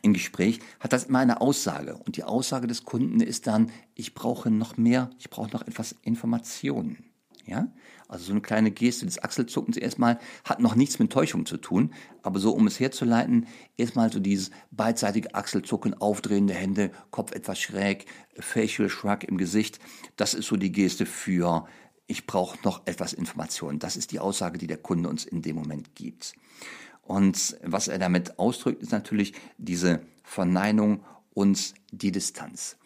im 0.00 0.12
Gespräch 0.12 0.60
hat 0.78 0.92
das 0.92 1.04
immer 1.04 1.18
eine 1.18 1.40
Aussage. 1.40 1.96
Und 1.96 2.16
die 2.16 2.22
Aussage 2.22 2.68
des 2.68 2.84
Kunden 2.84 3.20
ist 3.20 3.48
dann, 3.48 3.72
ich 3.96 4.14
brauche 4.14 4.48
noch 4.48 4.76
mehr, 4.76 5.10
ich 5.18 5.28
brauche 5.28 5.50
noch 5.50 5.66
etwas 5.66 5.96
Informationen. 6.02 7.04
Ja? 7.46 7.66
Also 8.06 8.26
so 8.26 8.30
eine 8.30 8.42
kleine 8.42 8.70
Geste 8.70 9.06
des 9.06 9.20
Achselzuckens 9.20 9.76
erstmal 9.76 10.20
hat 10.44 10.60
noch 10.60 10.76
nichts 10.76 11.00
mit 11.00 11.10
Täuschung 11.10 11.46
zu 11.46 11.56
tun, 11.56 11.92
aber 12.22 12.38
so 12.38 12.52
um 12.52 12.68
es 12.68 12.78
herzuleiten, 12.78 13.48
erstmal 13.76 14.12
so 14.12 14.20
dieses 14.20 14.52
beidseitige 14.70 15.34
Achselzucken, 15.34 15.94
Aufdrehen 15.94 16.46
der 16.46 16.56
Hände, 16.56 16.92
Kopf 17.10 17.32
etwas 17.32 17.58
schräg, 17.58 18.06
Facial 18.38 18.88
Shrug 18.88 19.24
im 19.24 19.36
Gesicht, 19.36 19.80
das 20.16 20.34
ist 20.34 20.46
so 20.46 20.56
die 20.56 20.70
Geste 20.70 21.06
für 21.06 21.66
ich 22.06 22.26
brauche 22.26 22.58
noch 22.64 22.86
etwas 22.86 23.12
Information. 23.12 23.78
Das 23.78 23.96
ist 23.96 24.12
die 24.12 24.20
Aussage, 24.20 24.58
die 24.58 24.66
der 24.66 24.76
Kunde 24.76 25.08
uns 25.08 25.24
in 25.24 25.42
dem 25.42 25.56
Moment 25.56 25.94
gibt. 25.94 26.34
Und 27.02 27.56
was 27.62 27.88
er 27.88 27.98
damit 27.98 28.38
ausdrückt, 28.38 28.82
ist 28.82 28.92
natürlich 28.92 29.34
diese 29.58 30.02
Verneinung 30.22 31.04
und 31.34 31.74
die 31.90 32.12
Distanz. 32.12 32.76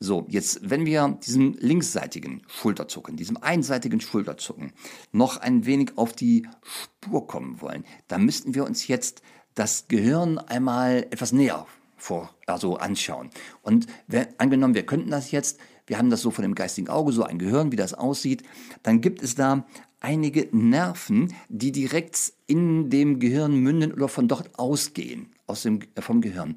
So, 0.00 0.26
jetzt, 0.28 0.68
wenn 0.68 0.84
wir 0.84 1.18
diesem 1.24 1.56
linksseitigen 1.58 2.42
Schulterzucken, 2.46 3.16
diesem 3.16 3.36
einseitigen 3.36 4.00
Schulterzucken 4.00 4.72
noch 5.12 5.38
ein 5.38 5.66
wenig 5.66 5.96
auf 5.96 6.12
die 6.12 6.46
Spur 6.62 7.26
kommen 7.26 7.60
wollen, 7.60 7.84
dann 8.08 8.24
müssten 8.24 8.54
wir 8.54 8.64
uns 8.64 8.86
jetzt 8.86 9.22
das 9.54 9.88
Gehirn 9.88 10.38
einmal 10.38 11.06
etwas 11.10 11.32
näher 11.32 11.66
vor, 11.96 12.34
also 12.46 12.76
anschauen. 12.76 13.30
Und 13.62 13.86
wenn, 14.06 14.26
angenommen, 14.38 14.74
wir 14.74 14.84
könnten 14.84 15.10
das 15.10 15.30
jetzt, 15.30 15.58
wir 15.86 15.98
haben 15.98 16.10
das 16.10 16.22
so 16.22 16.30
von 16.30 16.42
dem 16.42 16.54
geistigen 16.54 16.88
Auge, 16.88 17.12
so 17.12 17.24
ein 17.24 17.38
Gehirn, 17.38 17.72
wie 17.72 17.76
das 17.76 17.94
aussieht, 17.94 18.42
dann 18.82 19.00
gibt 19.00 19.22
es 19.22 19.34
da 19.34 19.66
einige 20.00 20.48
Nerven, 20.52 21.34
die 21.48 21.72
direkt 21.72 22.32
in 22.46 22.90
dem 22.90 23.20
Gehirn 23.20 23.56
münden 23.56 23.92
oder 23.92 24.08
von 24.08 24.28
dort 24.28 24.58
ausgehen, 24.58 25.30
aus 25.46 25.62
dem, 25.62 25.80
vom 25.98 26.20
Gehirn. 26.20 26.56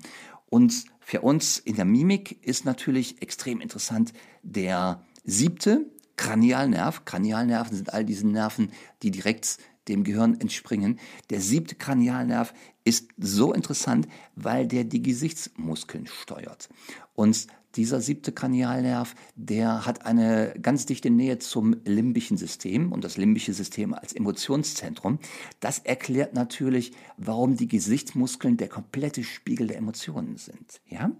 Und 0.50 0.86
für 1.00 1.22
uns 1.22 1.58
in 1.60 1.76
der 1.76 1.86
Mimik 1.86 2.46
ist 2.46 2.66
natürlich 2.66 3.22
extrem 3.22 3.62
interessant 3.62 4.14
der 4.44 5.02
siebte 5.24 5.86
Kranialnerv. 6.18 7.06
Kranialnerven 7.06 7.76
sind 7.76 7.94
all 7.94 8.04
diese 8.04 8.28
Nerven, 8.28 8.72
die 9.04 9.12
direkt 9.12 9.58
dem 9.88 10.04
Gehirn 10.04 10.40
entspringen. 10.40 11.00
Der 11.30 11.42
siebte 11.42 11.76
Kranialnerv 11.76 12.54
ist 12.84 13.10
so 13.18 13.54
interessant, 13.54 14.08
weil 14.36 14.68
der 14.68 14.84
die 14.84 15.02
Gesichtsmuskeln 15.02 16.08
steuert. 16.08 16.70
Und 17.14 17.48
dieser 17.76 18.02
siebte 18.02 18.32
Kranialnerv, 18.32 19.14
der 19.36 19.86
hat 19.86 20.06
eine 20.06 20.56
ganz 20.62 20.86
dichte 20.88 21.12
Nähe 21.12 21.38
zum 21.38 21.76
limbischen 21.86 22.38
System 22.38 22.92
und 22.92 23.04
das 23.04 23.18
limbische 23.18 23.54
System 23.54 23.94
als 23.94 24.14
Emotionszentrum. 24.14 25.20
Das 25.60 25.80
erklärt 25.80 26.34
natürlich, 26.34 26.94
warum 27.18 27.56
die 27.56 27.68
Gesichtsmuskeln 27.68 28.58
der 28.58 28.68
komplette 28.68 29.24
Spiegel 29.24 29.68
der 29.68 29.78
Emotionen 29.78 30.38
sind. 30.38 30.82
Ja, 30.88 31.12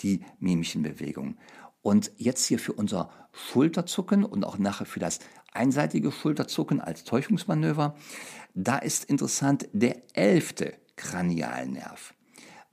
die 0.00 0.20
mimischen 0.40 0.82
Bewegungen. 0.82 1.36
Und 1.82 2.10
jetzt 2.16 2.46
hier 2.46 2.58
für 2.58 2.72
unser 2.72 3.10
Schulterzucken 3.32 4.24
und 4.24 4.44
auch 4.44 4.58
nachher 4.58 4.86
für 4.86 5.00
das 5.00 5.20
einseitige 5.58 6.12
Schulterzucken 6.12 6.80
als 6.80 7.04
Täuschungsmanöver, 7.04 7.94
da 8.54 8.78
ist 8.78 9.04
interessant 9.04 9.68
der 9.72 10.02
elfte 10.14 10.74
Kranialnerv, 10.96 12.14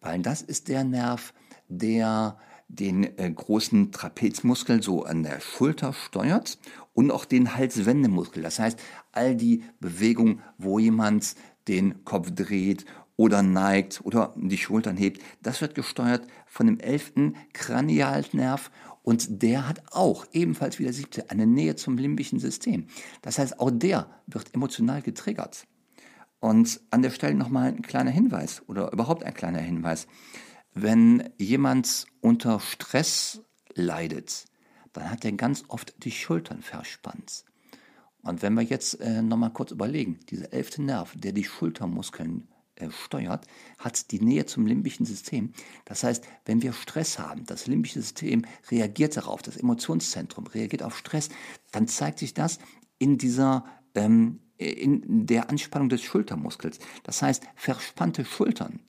weil 0.02 0.22
das 0.22 0.42
ist 0.42 0.68
der 0.68 0.84
Nerv, 0.84 1.34
der 1.68 2.38
den 2.68 3.18
äh, 3.18 3.32
großen 3.32 3.92
Trapezmuskel 3.92 4.82
so 4.82 5.04
an 5.04 5.24
der 5.24 5.40
Schulter 5.40 5.94
steuert 5.94 6.58
und 6.94 7.12
auch 7.12 7.26
den 7.26 7.56
Halswendemuskel. 7.56 8.42
Das 8.42 8.60
heißt, 8.60 8.80
all 9.12 9.36
die 9.36 9.64
Bewegungen, 9.80 10.42
wo 10.58 10.80
jemand 10.80 11.36
den 11.68 12.04
Kopf 12.06 12.32
dreht 12.32 12.86
oder 13.18 13.44
neigt 13.44 14.02
oder 14.04 14.34
die 14.36 14.58
Schultern 14.58 14.98
hebt, 14.98 15.22
das 15.42 15.62
wird 15.62 15.76
gesteuert 15.76 16.28
von 16.48 16.66
dem 16.66 16.80
elften 16.80 17.36
Kranialnerv 17.54 18.72
und 19.06 19.44
der 19.44 19.70
hat 19.70 19.84
auch 19.92 20.26
ebenfalls 20.34 20.80
wie 20.80 20.84
der 20.84 20.92
siebte 20.92 21.30
eine 21.30 21.46
Nähe 21.46 21.76
zum 21.76 21.96
limbischen 21.96 22.40
System. 22.40 22.88
Das 23.22 23.38
heißt, 23.38 23.60
auch 23.60 23.70
der 23.72 24.10
wird 24.26 24.56
emotional 24.56 25.04
getriggert. 25.04 25.68
Und 26.40 26.82
an 26.90 27.04
der 27.04 27.12
Stelle 27.12 27.36
nochmal 27.36 27.68
ein 27.68 27.84
kleiner 27.84 28.10
Hinweis 28.10 28.64
oder 28.68 28.92
überhaupt 28.92 29.24
ein 29.24 29.36
kleiner 29.36 29.60
Hinweis. 29.60 30.08
Wenn 30.74 31.30
jemand 31.38 32.08
unter 32.20 32.60
Stress 32.60 33.44
leidet, 33.76 34.46
dann 34.92 35.12
hat 35.12 35.24
er 35.24 35.34
ganz 35.34 35.66
oft 35.68 36.04
die 36.04 36.12
Schultern 36.12 36.64
verspannt. 36.64 37.46
Und 38.24 38.42
wenn 38.42 38.56
wir 38.56 38.64
jetzt 38.64 39.00
äh, 39.02 39.22
nochmal 39.22 39.54
kurz 39.54 39.70
überlegen, 39.70 40.20
dieser 40.32 40.52
elfte 40.52 40.82
Nerv, 40.82 41.14
der 41.16 41.32
die 41.32 41.44
Schultermuskeln 41.44 42.48
steuert, 42.90 43.46
hat 43.78 44.12
die 44.12 44.20
Nähe 44.20 44.46
zum 44.46 44.66
limbischen 44.66 45.06
System. 45.06 45.54
Das 45.86 46.04
heißt, 46.04 46.26
wenn 46.46 46.62
wir 46.62 46.74
Stress 46.74 47.20
haben, 47.20 47.46
das 47.46 47.68
limbische 47.68 48.02
System 48.02 48.46
reagiert 48.70 49.18
darauf, 49.18 49.42
das 49.42 49.58
Emotionszentrum 49.58 50.48
reagiert 50.48 50.84
auf 50.84 50.98
Stress, 50.98 51.30
dann 51.72 51.88
zeigt 51.88 52.20
sich 52.20 52.34
das 52.34 52.60
in 52.98 53.18
dieser 53.18 53.66
ähm, 53.94 54.40
in 54.58 55.26
der 55.26 55.50
Anspannung 55.50 55.90
des 55.90 56.02
Schultermuskels. 56.02 56.80
Das 57.04 57.22
heißt, 57.22 57.44
verspannte 57.56 58.24
Schultern 58.24 58.80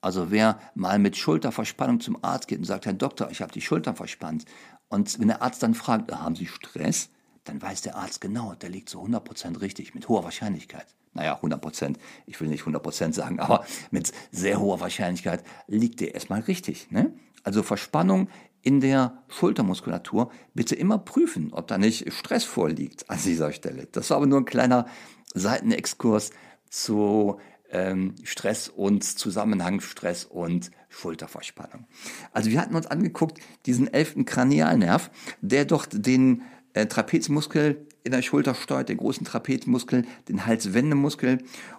also 0.00 0.30
wer 0.30 0.58
mal 0.74 0.98
mit 0.98 1.16
Schulterverspannung 1.16 2.00
zum 2.00 2.22
Arzt 2.24 2.48
geht 2.48 2.58
und 2.58 2.64
sagt, 2.64 2.86
Herr 2.86 2.92
Doktor, 2.92 3.30
ich 3.30 3.42
habe 3.42 3.52
die 3.52 3.60
Schultern 3.60 3.96
verspannt. 3.96 4.44
Und 4.88 5.18
wenn 5.20 5.28
der 5.28 5.42
Arzt 5.42 5.62
dann 5.62 5.74
fragt, 5.74 6.10
haben 6.12 6.36
Sie 6.36 6.46
Stress? 6.46 7.10
Dann 7.44 7.60
weiß 7.60 7.82
der 7.82 7.96
Arzt 7.96 8.20
genau, 8.20 8.54
der 8.54 8.70
liegt 8.70 8.88
zu 8.88 9.02
100% 9.02 9.60
richtig, 9.60 9.94
mit 9.94 10.08
hoher 10.08 10.24
Wahrscheinlichkeit. 10.24 10.86
Naja, 11.12 11.38
100%, 11.42 11.96
ich 12.26 12.40
will 12.40 12.48
nicht 12.48 12.64
100% 12.64 13.12
sagen, 13.12 13.40
aber 13.40 13.64
mit 13.90 14.12
sehr 14.30 14.60
hoher 14.60 14.80
Wahrscheinlichkeit 14.80 15.42
liegt 15.66 16.00
der 16.00 16.14
erstmal 16.14 16.40
richtig. 16.40 16.90
Ne? 16.90 17.12
Also 17.42 17.62
Verspannung 17.62 18.28
in 18.62 18.80
der 18.80 19.22
Schultermuskulatur 19.28 20.30
bitte 20.54 20.74
immer 20.74 20.98
prüfen, 20.98 21.52
ob 21.52 21.66
da 21.66 21.78
nicht 21.78 22.12
Stress 22.12 22.44
vorliegt 22.44 23.08
an 23.08 23.18
dieser 23.24 23.52
Stelle. 23.52 23.88
Das 23.90 24.10
war 24.10 24.18
aber 24.18 24.26
nur 24.26 24.38
ein 24.38 24.44
kleiner 24.44 24.86
Seitenexkurs 25.34 26.30
zu 26.68 27.40
ähm, 27.70 28.14
Stress 28.24 28.68
und 28.68 29.02
Zusammenhang 29.02 29.80
Stress 29.80 30.24
und 30.24 30.70
Schulterverspannung. 30.88 31.86
Also 32.32 32.50
wir 32.50 32.60
hatten 32.60 32.74
uns 32.74 32.86
angeguckt, 32.86 33.38
diesen 33.66 33.92
elften 33.92 34.24
Kranialnerv, 34.24 35.10
der 35.40 35.64
dort 35.64 36.06
den 36.06 36.42
äh, 36.74 36.86
Trapezmuskel 36.86 37.86
in 38.02 38.12
der 38.12 38.22
Schulter 38.22 38.54
steuert, 38.54 38.88
den 38.88 38.96
großen 38.96 39.26
Trapezmuskel, 39.26 40.04
den 40.28 40.46
Halswendemuskel. 40.46 41.38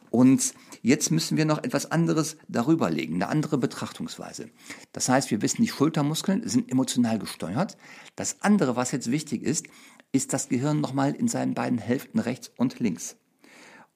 Und 0.10 0.54
jetzt 0.82 1.10
müssen 1.10 1.38
wir 1.38 1.46
noch 1.46 1.64
etwas 1.64 1.92
anderes 1.92 2.38
darüber 2.48 2.90
legen, 2.90 3.16
eine 3.16 3.30
andere 3.30 3.58
Betrachtungsweise. 3.58 4.50
Das 4.92 5.10
heißt, 5.10 5.32
wir 5.32 5.42
wissen, 5.42 5.62
die 5.62 5.70
Schultermuskeln 5.70 6.48
sind 6.48 6.70
emotional 6.72 7.18
gesteuert. 7.18 7.78
Das 8.16 8.42
andere, 8.42 8.76
was 8.76 8.92
jetzt 8.92 9.10
wichtig 9.10 9.44
ist, 9.44 9.68
ist 10.12 10.34
das 10.34 10.50
Gehirn 10.50 10.82
nochmal 10.82 11.16
in 11.16 11.28
seinen 11.28 11.54
beiden 11.54 11.80
Hälften 11.80 12.20
rechts 12.20 12.52
und 12.58 12.80
links. 12.80 13.16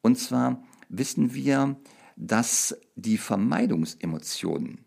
Und 0.02 0.18
zwar 0.18 0.64
wissen 0.88 1.34
wir, 1.34 1.76
dass 2.16 2.78
die 2.96 3.18
Vermeidungsemotionen 3.18 4.86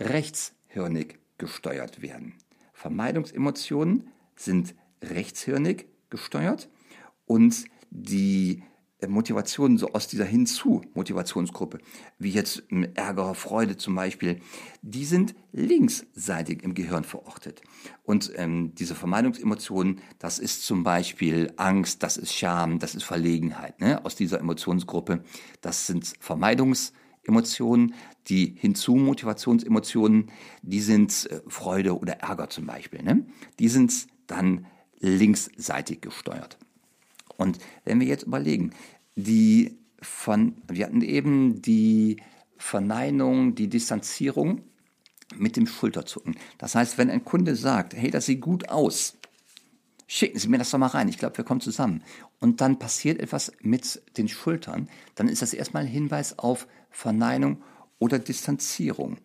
rechtshirnig 0.00 1.18
gesteuert 1.38 2.02
werden. 2.02 2.34
Vermeidungsemotionen 2.72 4.08
sind 4.34 4.74
rechtshirnig 5.02 5.86
gesteuert 6.10 6.68
und 7.26 7.64
die 7.90 8.62
Motivationen 9.06 9.76
so 9.76 9.92
aus 9.92 10.08
dieser 10.08 10.24
Hinzu-Motivationsgruppe, 10.24 11.78
wie 12.18 12.30
jetzt 12.30 12.62
Ärger, 12.94 13.34
Freude 13.34 13.76
zum 13.76 13.94
Beispiel, 13.94 14.40
die 14.80 15.04
sind 15.04 15.34
linksseitig 15.52 16.62
im 16.62 16.74
Gehirn 16.74 17.04
verortet. 17.04 17.60
Und 18.04 18.32
ähm, 18.36 18.74
diese 18.74 18.94
Vermeidungsemotionen, 18.94 20.00
das 20.18 20.38
ist 20.38 20.64
zum 20.64 20.82
Beispiel 20.82 21.52
Angst, 21.56 22.02
das 22.02 22.16
ist 22.16 22.32
Scham, 22.32 22.78
das 22.78 22.94
ist 22.94 23.04
Verlegenheit 23.04 23.80
ne? 23.80 24.04
aus 24.04 24.16
dieser 24.16 24.40
Emotionsgruppe. 24.40 25.22
Das 25.60 25.86
sind 25.86 26.14
Vermeidungsemotionen. 26.18 27.94
Die 28.28 28.56
Hinzu-Motivationsemotionen, 28.58 30.30
die 30.62 30.80
sind 30.80 31.30
äh, 31.30 31.42
Freude 31.48 31.98
oder 31.98 32.14
Ärger 32.14 32.48
zum 32.48 32.66
Beispiel. 32.66 33.02
Ne? 33.02 33.26
Die 33.58 33.68
sind 33.68 34.06
dann 34.26 34.66
linksseitig 35.00 36.00
gesteuert. 36.00 36.58
Und 37.36 37.58
wenn 37.84 38.00
wir 38.00 38.06
jetzt 38.06 38.24
überlegen, 38.24 38.72
die 39.14 39.78
von, 40.00 40.56
wir 40.68 40.86
hatten 40.86 41.02
eben 41.02 41.62
die 41.62 42.22
Verneinung, 42.58 43.54
die 43.54 43.68
Distanzierung 43.68 44.62
mit 45.34 45.56
dem 45.56 45.66
Schulterzucken. 45.66 46.36
Das 46.58 46.74
heißt, 46.74 46.98
wenn 46.98 47.10
ein 47.10 47.24
Kunde 47.24 47.56
sagt, 47.56 47.94
hey, 47.94 48.10
das 48.10 48.26
sieht 48.26 48.40
gut 48.40 48.68
aus, 48.68 49.18
schicken 50.06 50.38
Sie 50.38 50.48
mir 50.48 50.58
das 50.58 50.70
doch 50.70 50.78
mal 50.78 50.86
rein, 50.86 51.08
ich 51.08 51.18
glaube, 51.18 51.36
wir 51.38 51.44
kommen 51.44 51.60
zusammen. 51.60 52.02
Und 52.40 52.60
dann 52.60 52.78
passiert 52.78 53.20
etwas 53.20 53.52
mit 53.60 54.02
den 54.16 54.28
Schultern, 54.28 54.88
dann 55.14 55.28
ist 55.28 55.42
das 55.42 55.52
erstmal 55.52 55.82
ein 55.82 55.88
Hinweis 55.88 56.38
auf 56.38 56.66
Verneinung 56.90 57.62
oder 57.98 58.18
Distanzierung. 58.18 59.18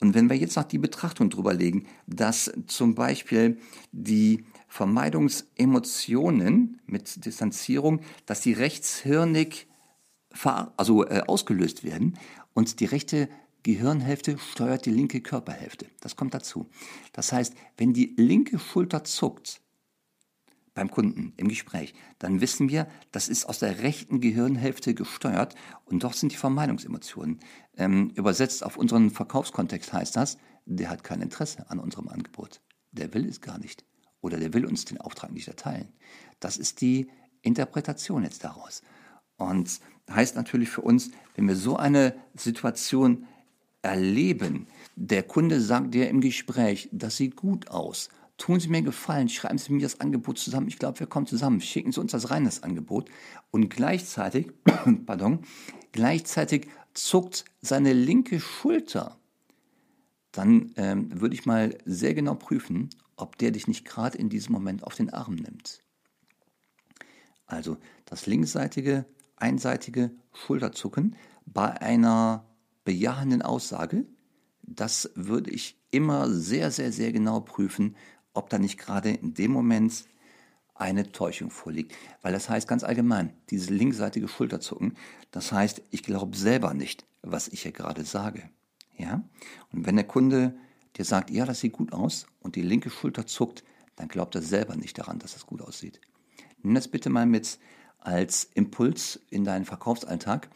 Und 0.00 0.14
wenn 0.14 0.28
wir 0.28 0.36
jetzt 0.36 0.56
noch 0.56 0.64
die 0.64 0.78
Betrachtung 0.78 1.30
drüber 1.30 1.54
legen, 1.54 1.86
dass 2.06 2.52
zum 2.66 2.94
Beispiel 2.94 3.58
die 3.92 4.44
Vermeidungsemotionen 4.74 6.80
mit 6.84 7.24
Distanzierung, 7.24 8.00
dass 8.26 8.40
die 8.40 8.54
rechtshirnig 8.54 9.68
also 10.76 11.06
äh, 11.06 11.22
ausgelöst 11.28 11.84
werden 11.84 12.18
und 12.54 12.80
die 12.80 12.86
rechte 12.86 13.28
Gehirnhälfte 13.62 14.36
steuert 14.36 14.84
die 14.84 14.90
linke 14.90 15.20
Körperhälfte. 15.20 15.86
Das 16.00 16.16
kommt 16.16 16.34
dazu. 16.34 16.68
Das 17.12 17.30
heißt, 17.30 17.54
wenn 17.76 17.92
die 17.92 18.14
linke 18.16 18.58
Schulter 18.58 19.04
zuckt, 19.04 19.60
beim 20.74 20.90
Kunden 20.90 21.34
im 21.36 21.46
Gespräch, 21.46 21.94
dann 22.18 22.40
wissen 22.40 22.68
wir, 22.68 22.88
das 23.12 23.28
ist 23.28 23.44
aus 23.44 23.60
der 23.60 23.84
rechten 23.84 24.20
Gehirnhälfte 24.20 24.92
gesteuert 24.92 25.54
und 25.84 26.02
doch 26.02 26.14
sind 26.14 26.32
die 26.32 26.36
Vermeidungsemotionen. 26.36 27.38
Ähm, 27.76 28.10
übersetzt 28.16 28.64
auf 28.64 28.76
unseren 28.76 29.10
Verkaufskontext 29.10 29.92
heißt 29.92 30.16
das, 30.16 30.36
der 30.66 30.90
hat 30.90 31.04
kein 31.04 31.20
Interesse 31.20 31.70
an 31.70 31.78
unserem 31.78 32.08
Angebot. 32.08 32.60
Der 32.90 33.14
will 33.14 33.28
es 33.28 33.40
gar 33.40 33.58
nicht. 33.58 33.84
Oder 34.24 34.38
der 34.38 34.54
will 34.54 34.64
uns 34.64 34.86
den 34.86 34.98
Auftrag 35.02 35.32
nicht 35.32 35.48
erteilen. 35.48 35.88
Das 36.40 36.56
ist 36.56 36.80
die 36.80 37.08
Interpretation 37.42 38.22
jetzt 38.22 38.42
daraus. 38.42 38.80
Und 39.36 39.80
heißt 40.10 40.34
natürlich 40.34 40.70
für 40.70 40.80
uns, 40.80 41.10
wenn 41.36 41.46
wir 41.46 41.56
so 41.56 41.76
eine 41.76 42.14
Situation 42.34 43.26
erleben, 43.82 44.66
der 44.96 45.24
Kunde 45.24 45.60
sagt 45.60 45.92
dir 45.92 46.08
im 46.08 46.22
Gespräch, 46.22 46.88
das 46.90 47.18
sieht 47.18 47.36
gut 47.36 47.68
aus, 47.68 48.08
tun 48.38 48.60
Sie 48.60 48.68
mir 48.68 48.80
Gefallen, 48.80 49.28
schreiben 49.28 49.58
Sie 49.58 49.74
mir 49.74 49.82
das 49.82 50.00
Angebot 50.00 50.38
zusammen, 50.38 50.68
ich 50.68 50.78
glaube, 50.78 51.00
wir 51.00 51.06
kommen 51.06 51.26
zusammen, 51.26 51.60
schicken 51.60 51.92
Sie 51.92 52.00
uns 52.00 52.12
das 52.12 52.30
rein, 52.30 52.46
das 52.46 52.62
Angebot. 52.62 53.10
Und 53.50 53.68
gleichzeitig, 53.68 54.52
pardon, 55.04 55.40
gleichzeitig 55.92 56.68
zuckt 56.94 57.44
seine 57.60 57.92
linke 57.92 58.40
Schulter. 58.40 59.18
Dann 60.32 60.72
ähm, 60.76 61.20
würde 61.20 61.34
ich 61.34 61.44
mal 61.44 61.76
sehr 61.84 62.14
genau 62.14 62.36
prüfen, 62.36 62.88
ob 63.16 63.38
der 63.38 63.50
dich 63.50 63.68
nicht 63.68 63.84
gerade 63.84 64.18
in 64.18 64.28
diesem 64.28 64.52
Moment 64.52 64.84
auf 64.84 64.94
den 64.94 65.10
Arm 65.10 65.34
nimmt. 65.34 65.82
Also 67.46 67.76
das 68.04 68.26
linksseitige, 68.26 69.04
einseitige 69.36 70.10
Schulterzucken 70.32 71.16
bei 71.46 71.80
einer 71.80 72.46
bejahenden 72.84 73.42
Aussage, 73.42 74.06
das 74.62 75.10
würde 75.14 75.50
ich 75.50 75.78
immer 75.90 76.30
sehr, 76.30 76.70
sehr, 76.70 76.92
sehr 76.92 77.12
genau 77.12 77.40
prüfen, 77.40 77.96
ob 78.32 78.50
da 78.50 78.58
nicht 78.58 78.78
gerade 78.78 79.10
in 79.10 79.34
dem 79.34 79.52
Moment 79.52 80.04
eine 80.74 81.12
Täuschung 81.12 81.50
vorliegt. 81.50 81.94
Weil 82.22 82.32
das 82.32 82.48
heißt 82.48 82.66
ganz 82.66 82.82
allgemein, 82.82 83.32
dieses 83.50 83.70
linksseitige 83.70 84.26
Schulterzucken, 84.26 84.96
das 85.30 85.52
heißt, 85.52 85.82
ich 85.90 86.02
glaube 86.02 86.36
selber 86.36 86.74
nicht, 86.74 87.06
was 87.22 87.48
ich 87.48 87.62
hier 87.62 87.72
gerade 87.72 88.04
sage. 88.04 88.48
Ja? 88.96 89.22
Und 89.72 89.86
wenn 89.86 89.96
der 89.96 90.06
Kunde 90.06 90.56
dir 90.96 91.04
sagt, 91.04 91.30
ja, 91.30 91.44
das 91.44 91.60
sieht 91.60 91.72
gut 91.72 91.92
aus 91.92 92.26
und 92.40 92.56
die 92.56 92.62
linke 92.62 92.90
Schulter 92.90 93.26
zuckt, 93.26 93.64
dann 93.96 94.08
glaubt 94.08 94.34
er 94.34 94.42
selber 94.42 94.76
nicht 94.76 94.98
daran, 94.98 95.18
dass 95.18 95.36
es 95.36 95.46
gut 95.46 95.62
aussieht. 95.62 96.00
Nimm 96.62 96.74
das 96.74 96.88
bitte 96.88 97.10
mal 97.10 97.26
mit 97.26 97.58
als 97.98 98.44
Impuls 98.54 99.20
in 99.30 99.44
deinen 99.44 99.64
Verkaufsalltag 99.64 100.50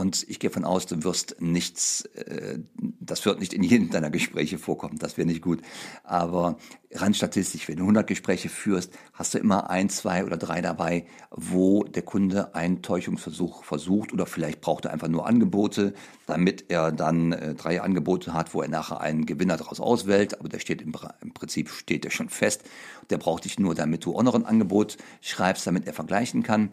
und 0.00 0.24
ich 0.28 0.38
gehe 0.38 0.48
davon 0.48 0.64
aus, 0.64 0.86
du 0.86 1.04
wirst 1.04 1.36
nichts, 1.40 2.06
äh, 2.14 2.58
das 3.00 3.26
wird 3.26 3.38
nicht 3.38 3.52
in 3.52 3.62
jedem 3.62 3.90
deiner 3.90 4.08
Gespräche 4.08 4.58
vorkommen, 4.58 4.98
das 4.98 5.18
wäre 5.18 5.28
nicht 5.28 5.42
gut. 5.42 5.60
Aber 6.04 6.56
rein 6.92 7.12
statistisch, 7.12 7.68
wenn 7.68 7.76
du 7.76 7.82
100 7.82 8.06
Gespräche 8.06 8.48
führst, 8.48 8.94
hast 9.12 9.34
du 9.34 9.38
immer 9.38 9.68
ein, 9.68 9.90
zwei 9.90 10.24
oder 10.24 10.38
drei 10.38 10.62
dabei, 10.62 11.04
wo 11.30 11.84
der 11.84 12.02
Kunde 12.02 12.54
einen 12.54 12.80
Täuschungsversuch 12.80 13.62
versucht 13.62 14.14
oder 14.14 14.24
vielleicht 14.24 14.62
braucht 14.62 14.86
er 14.86 14.92
einfach 14.92 15.08
nur 15.08 15.26
Angebote, 15.26 15.92
damit 16.26 16.64
er 16.68 16.92
dann 16.92 17.32
äh, 17.32 17.54
drei 17.54 17.82
Angebote 17.82 18.32
hat, 18.32 18.54
wo 18.54 18.62
er 18.62 18.68
nachher 18.68 19.02
einen 19.02 19.26
Gewinner 19.26 19.58
daraus 19.58 19.80
auswählt. 19.80 20.40
Aber 20.40 20.48
der 20.48 20.60
steht 20.60 20.80
im, 20.80 20.94
im 21.20 21.34
Prinzip 21.34 21.68
steht 21.68 22.04
der 22.04 22.10
schon 22.10 22.30
fest. 22.30 22.62
Der 23.10 23.18
braucht 23.18 23.44
dich 23.44 23.58
nur, 23.58 23.74
damit 23.74 24.06
du 24.06 24.16
auch 24.16 24.22
noch 24.22 24.34
ein 24.34 24.46
Angebot 24.46 24.96
schreibst, 25.20 25.66
damit 25.66 25.86
er 25.86 25.92
vergleichen 25.92 26.42
kann. 26.42 26.70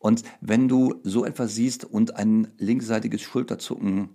Und 0.00 0.24
wenn 0.40 0.66
du 0.66 0.94
so 1.04 1.24
etwas 1.24 1.54
siehst 1.54 1.84
und 1.84 2.16
ein 2.16 2.48
linksseitiges 2.56 3.20
Schulterzucken 3.20 4.08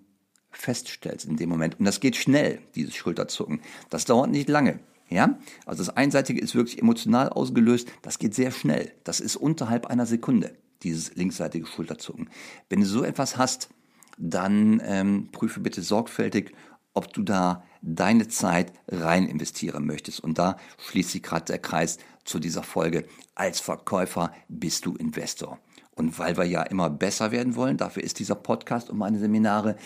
feststellst 0.50 1.26
in 1.26 1.38
dem 1.38 1.48
Moment, 1.48 1.80
und 1.80 1.86
das 1.86 2.00
geht 2.00 2.18
schnell, 2.18 2.60
dieses 2.74 2.96
Schulterzucken, 2.96 3.62
das 3.90 4.04
dauert 4.04 4.32
nicht 4.32 4.50
lange. 4.50 4.80
Ja, 5.08 5.38
also 5.68 5.84
das 5.84 5.96
Einseitige 5.96 6.42
ist 6.42 6.56
wirklich 6.56 6.82
emotional 6.82 7.30
ausgelöst. 7.30 7.88
Das 8.02 8.18
geht 8.18 8.34
sehr 8.34 8.50
schnell. 8.50 8.92
Das 9.04 9.20
ist 9.20 9.36
unterhalb 9.36 9.86
einer 9.86 10.08
Sekunde, 10.08 10.58
dieses 10.82 11.16
linksseitige 11.16 11.68
Schulterzucken. 11.68 12.32
Wenn 12.70 12.80
du 12.80 12.88
so 12.88 13.04
etwas 13.04 13.38
hast, 13.38 13.70
dann 14.18 14.82
ähm, 14.84 15.30
prüfe 15.32 15.60
bitte 15.60 15.84
sorgfältig, 15.84 16.54
ob 16.96 17.14
du 17.14 17.22
da 17.22 17.64
deine 17.84 18.28
Zeit 18.28 18.74
rein 18.88 19.28
investieren 19.28 19.86
möchtest. 19.86 20.22
Und 20.22 20.40
da 20.40 20.58
schließt 20.80 21.12
sich 21.12 21.22
gerade 21.22 21.46
der 21.46 21.60
Kreis 21.60 22.00
zu 22.24 22.40
dieser 22.40 22.64
Folge. 22.64 23.06
Als 23.36 23.60
Verkäufer 23.60 24.34
bist 24.48 24.88
du 24.88 24.96
Investor. 24.96 25.60
Und 25.96 26.20
weil 26.20 26.38
wir 26.38 26.44
ja 26.44 26.62
immer 26.64 26.90
besser 26.90 27.32
werden 27.32 27.56
wollen, 27.56 27.78
dafür 27.78 28.04
ist 28.04 28.20
dieser 28.20 28.36
Podcast 28.36 28.90
und 28.90 28.98
meine 28.98 29.18
Seminare, 29.18 29.78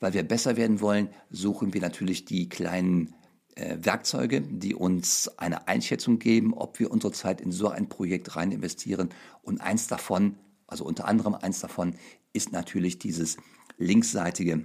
weil 0.00 0.14
wir 0.14 0.22
besser 0.22 0.56
werden 0.56 0.80
wollen, 0.80 1.08
suchen 1.30 1.74
wir 1.74 1.80
natürlich 1.80 2.24
die 2.24 2.48
kleinen 2.48 3.14
äh, 3.54 3.76
Werkzeuge, 3.80 4.40
die 4.40 4.74
uns 4.74 5.30
eine 5.36 5.68
Einschätzung 5.68 6.18
geben, 6.18 6.54
ob 6.54 6.78
wir 6.78 6.90
unsere 6.90 7.12
Zeit 7.12 7.40
in 7.40 7.52
so 7.52 7.68
ein 7.68 7.88
Projekt 7.88 8.36
rein 8.36 8.50
investieren. 8.50 9.10
Und 9.42 9.60
eins 9.60 9.88
davon, 9.88 10.36
also 10.66 10.84
unter 10.84 11.06
anderem 11.06 11.34
eins 11.34 11.60
davon, 11.60 11.94
ist 12.32 12.52
natürlich 12.52 12.98
dieses 12.98 13.36
linksseitige, 13.76 14.64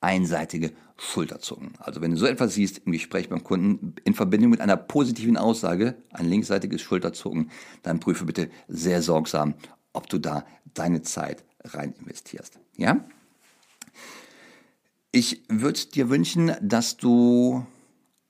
einseitige 0.00 0.72
Schulterzucken. 0.96 1.74
Also 1.78 2.00
wenn 2.00 2.10
du 2.10 2.16
so 2.16 2.26
etwas 2.26 2.54
siehst 2.54 2.82
im 2.86 2.92
Gespräch 2.92 3.28
beim 3.28 3.44
Kunden 3.44 3.94
in 4.04 4.14
Verbindung 4.14 4.50
mit 4.50 4.60
einer 4.60 4.76
positiven 4.76 5.36
Aussage, 5.36 5.96
ein 6.10 6.26
linksseitiges 6.26 6.80
Schulterzucken, 6.80 7.50
dann 7.82 8.00
prüfe 8.00 8.24
bitte 8.24 8.48
sehr 8.66 9.02
sorgsam, 9.02 9.54
ob 9.96 10.08
du 10.08 10.18
da 10.18 10.44
deine 10.74 11.02
Zeit 11.02 11.44
rein 11.64 11.94
investierst. 11.98 12.58
Ja? 12.76 13.04
Ich 15.10 15.42
würde 15.48 15.80
dir 15.86 16.10
wünschen, 16.10 16.52
dass 16.60 16.96
du 16.96 17.66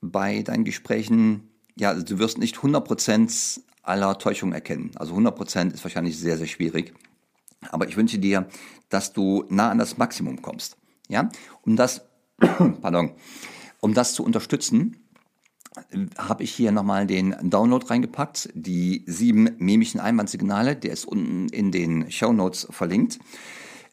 bei 0.01 0.43
deinen 0.43 0.65
Gesprächen, 0.65 1.51
ja, 1.75 1.95
du 1.95 2.19
wirst 2.19 2.39
nicht 2.39 2.57
100% 2.57 3.61
aller 3.83 4.19
Täuschungen 4.19 4.55
erkennen. 4.55 4.91
Also 4.97 5.15
100% 5.15 5.75
ist 5.75 5.85
wahrscheinlich 5.85 6.19
sehr, 6.19 6.37
sehr 6.37 6.47
schwierig. 6.47 6.95
Aber 7.71 7.89
ich 7.89 7.97
wünsche 7.97 8.19
dir, 8.19 8.49
dass 8.89 9.13
du 9.13 9.45
nah 9.49 9.71
an 9.71 9.79
das 9.79 9.99
Maximum 9.99 10.43
kommst. 10.43 10.77
Ja? 11.09 11.29
Um 11.63 11.77
das, 11.77 12.03
pardon, 12.39 13.13
um 13.81 13.95
das 13.95 14.15
zu 14.15 14.25
unterstützen, 14.25 15.06
habe 16.19 16.43
ich 16.43 16.53
hier 16.53 16.73
nochmal 16.73 17.07
den 17.07 17.35
Download 17.43 17.85
reingepackt, 17.87 18.51
die 18.55 19.05
sieben 19.07 19.51
mimischen 19.59 20.01
Einwandsignale, 20.01 20.77
der 20.77 20.93
ist 20.93 21.05
unten 21.05 21.49
in 21.49 21.73
den 21.73 22.11
Show 22.11 22.33
Notes 22.33 22.67
verlinkt. 22.71 23.19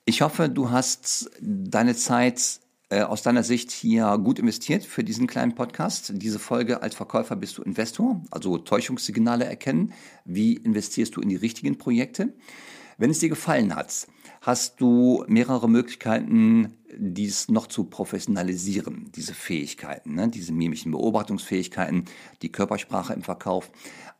Ich 0.05 0.21
hoffe, 0.21 0.49
du 0.49 0.69
hast 0.69 1.31
deine 1.41 1.95
Zeit 1.95 2.59
äh, 2.89 3.01
aus 3.01 3.21
deiner 3.23 3.43
Sicht 3.43 3.71
hier 3.71 4.17
gut 4.17 4.37
investiert 4.37 4.83
für 4.83 5.03
diesen 5.03 5.25
kleinen 5.25 5.55
Podcast. 5.55 6.11
Diese 6.15 6.39
Folge 6.39 6.83
als 6.83 6.93
Verkäufer 6.95 7.35
bist 7.35 7.57
du 7.57 7.63
Investor, 7.63 8.21
also 8.29 8.57
Täuschungssignale 8.57 9.45
erkennen. 9.45 9.93
Wie 10.25 10.53
investierst 10.53 11.15
du 11.15 11.21
in 11.21 11.29
die 11.29 11.35
richtigen 11.35 11.77
Projekte? 11.77 12.33
Wenn 12.97 13.09
es 13.09 13.19
dir 13.19 13.29
gefallen 13.29 13.75
hat, 13.75 14.07
hast 14.41 14.81
du 14.81 15.23
mehrere 15.27 15.69
Möglichkeiten, 15.69 16.73
dies 16.95 17.49
noch 17.49 17.67
zu 17.67 17.85
professionalisieren, 17.85 19.11
diese 19.15 19.33
Fähigkeiten, 19.33 20.15
ne? 20.15 20.29
diese 20.29 20.53
mimischen 20.53 20.91
Beobachtungsfähigkeiten, 20.91 22.05
die 22.41 22.51
Körpersprache 22.51 23.13
im 23.13 23.23
Verkauf. 23.23 23.71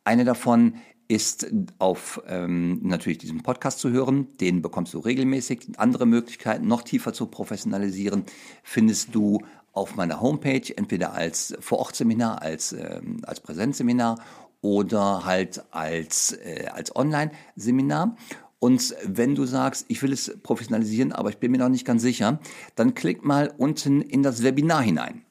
Eine 0.04 0.26
davon 0.26 0.76
ist 1.08 1.52
auf 1.80 2.22
ähm, 2.28 2.80
natürlich 2.82 3.18
diesem 3.20 3.44
Podcast 3.44 3.80
zu 3.80 3.92
hören. 3.92 4.28
Den 4.40 4.62
bekommst 4.62 4.94
du 4.94 5.00
regelmäßig. 5.00 5.68
Andere 5.78 6.06
Möglichkeiten, 6.06 6.68
noch 6.68 6.82
tiefer 6.82 7.14
zu 7.14 7.28
professionalisieren, 7.28 8.24
findest 8.64 9.14
du 9.14 9.42
auf 9.74 9.96
meiner 9.96 10.22
Homepage, 10.22 10.76
entweder 10.76 11.14
als 11.14 11.56
Vorortseminar, 11.60 12.42
als, 12.42 12.74
ähm, 12.74 13.18
als 13.24 13.40
Präsenzseminar 13.42 14.20
oder 14.62 15.26
halt 15.26 15.64
als, 15.72 16.32
äh, 16.32 16.68
als 16.72 16.96
Online-Seminar. 16.96 18.16
Und 18.64 18.96
wenn 19.04 19.36
du 19.36 19.44
sagst, 19.46 19.84
ich 19.90 20.02
will 20.04 20.14
es 20.14 20.38
professionalisieren, 20.42 21.12
aber 21.12 21.28
ich 21.28 21.38
bin 21.38 21.52
mir 21.52 21.58
noch 21.58 21.68
nicht 21.68 21.84
ganz 21.84 22.02
sicher, 22.02 22.40
dann 22.76 22.94
klick 22.94 23.26
mal 23.26 23.54
unten 23.58 24.02
in 24.02 24.24
das 24.24 24.42
Webinar 24.42 24.82
hinein. 24.82 25.26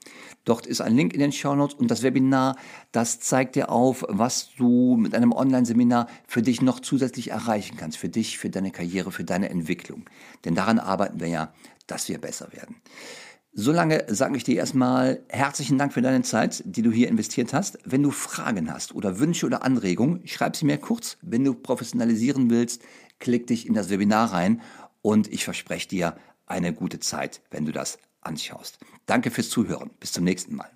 Dort 0.45 0.67
ist 0.67 0.83
ein 0.83 0.95
Link 0.95 1.15
in 1.15 1.21
den 1.21 1.33
Show 1.33 1.55
Notes 1.55 1.75
und 1.75 1.91
das 1.91 2.03
Webinar, 2.03 2.59
das 2.91 3.21
zeigt 3.21 3.57
dir 3.57 3.71
auf, 3.71 4.05
was 4.07 4.51
du 4.59 4.99
mit 4.99 5.15
einem 5.15 5.33
Online-Seminar 5.33 6.09
für 6.27 6.43
dich 6.43 6.61
noch 6.61 6.81
zusätzlich 6.81 7.31
erreichen 7.31 7.79
kannst, 7.79 7.97
für 7.97 8.11
dich, 8.11 8.37
für 8.37 8.51
deine 8.51 8.71
Karriere, 8.71 9.11
für 9.13 9.25
deine 9.25 9.49
Entwicklung. 9.49 10.05
Denn 10.45 10.55
daran 10.55 10.79
arbeiten 10.79 11.19
wir 11.19 11.29
ja, 11.29 11.55
dass 11.87 12.11
wir 12.11 12.21
besser 12.21 12.53
werden. 12.53 12.83
Solange 13.55 14.05
sage 14.09 14.39
ich 14.39 14.45
dir 14.45 14.57
erstmal 14.57 15.21
herzlichen 15.29 15.77
Dank 15.77 15.93
für 15.93 16.01
deine 16.01 16.23
Zeit, 16.23 16.63
die 16.65 16.81
du 16.81 16.91
hier 16.91 17.09
investiert 17.09 17.53
hast. 17.53 17.79
Wenn 17.85 18.03
du 18.03 18.11
Fragen 18.11 18.73
hast 18.73 18.95
oder 18.95 19.19
Wünsche 19.19 19.45
oder 19.45 19.63
Anregungen, 19.63 20.27
schreib 20.27 20.57
sie 20.57 20.65
mir 20.65 20.79
kurz. 20.79 21.19
Wenn 21.21 21.45
du 21.45 21.53
professionalisieren 21.53 22.49
willst, 22.49 22.81
klick 23.23 23.47
dich 23.47 23.67
in 23.67 23.75
das 23.75 23.89
Webinar 23.89 24.33
rein 24.33 24.61
und 25.01 25.33
ich 25.33 25.45
verspreche 25.45 25.89
dir 25.89 26.17
eine 26.45 26.75
gute 26.75 26.99
Zeit, 26.99 27.41
wenn 27.51 27.65
du 27.65 27.73
das 27.73 27.99
anschaust. 28.21 28.79
Danke 29.07 29.31
fürs 29.31 29.49
Zuhören. 29.49 29.91
Bis 30.01 30.13
zum 30.13 30.25
nächsten 30.25 30.57
Mal. 30.57 30.71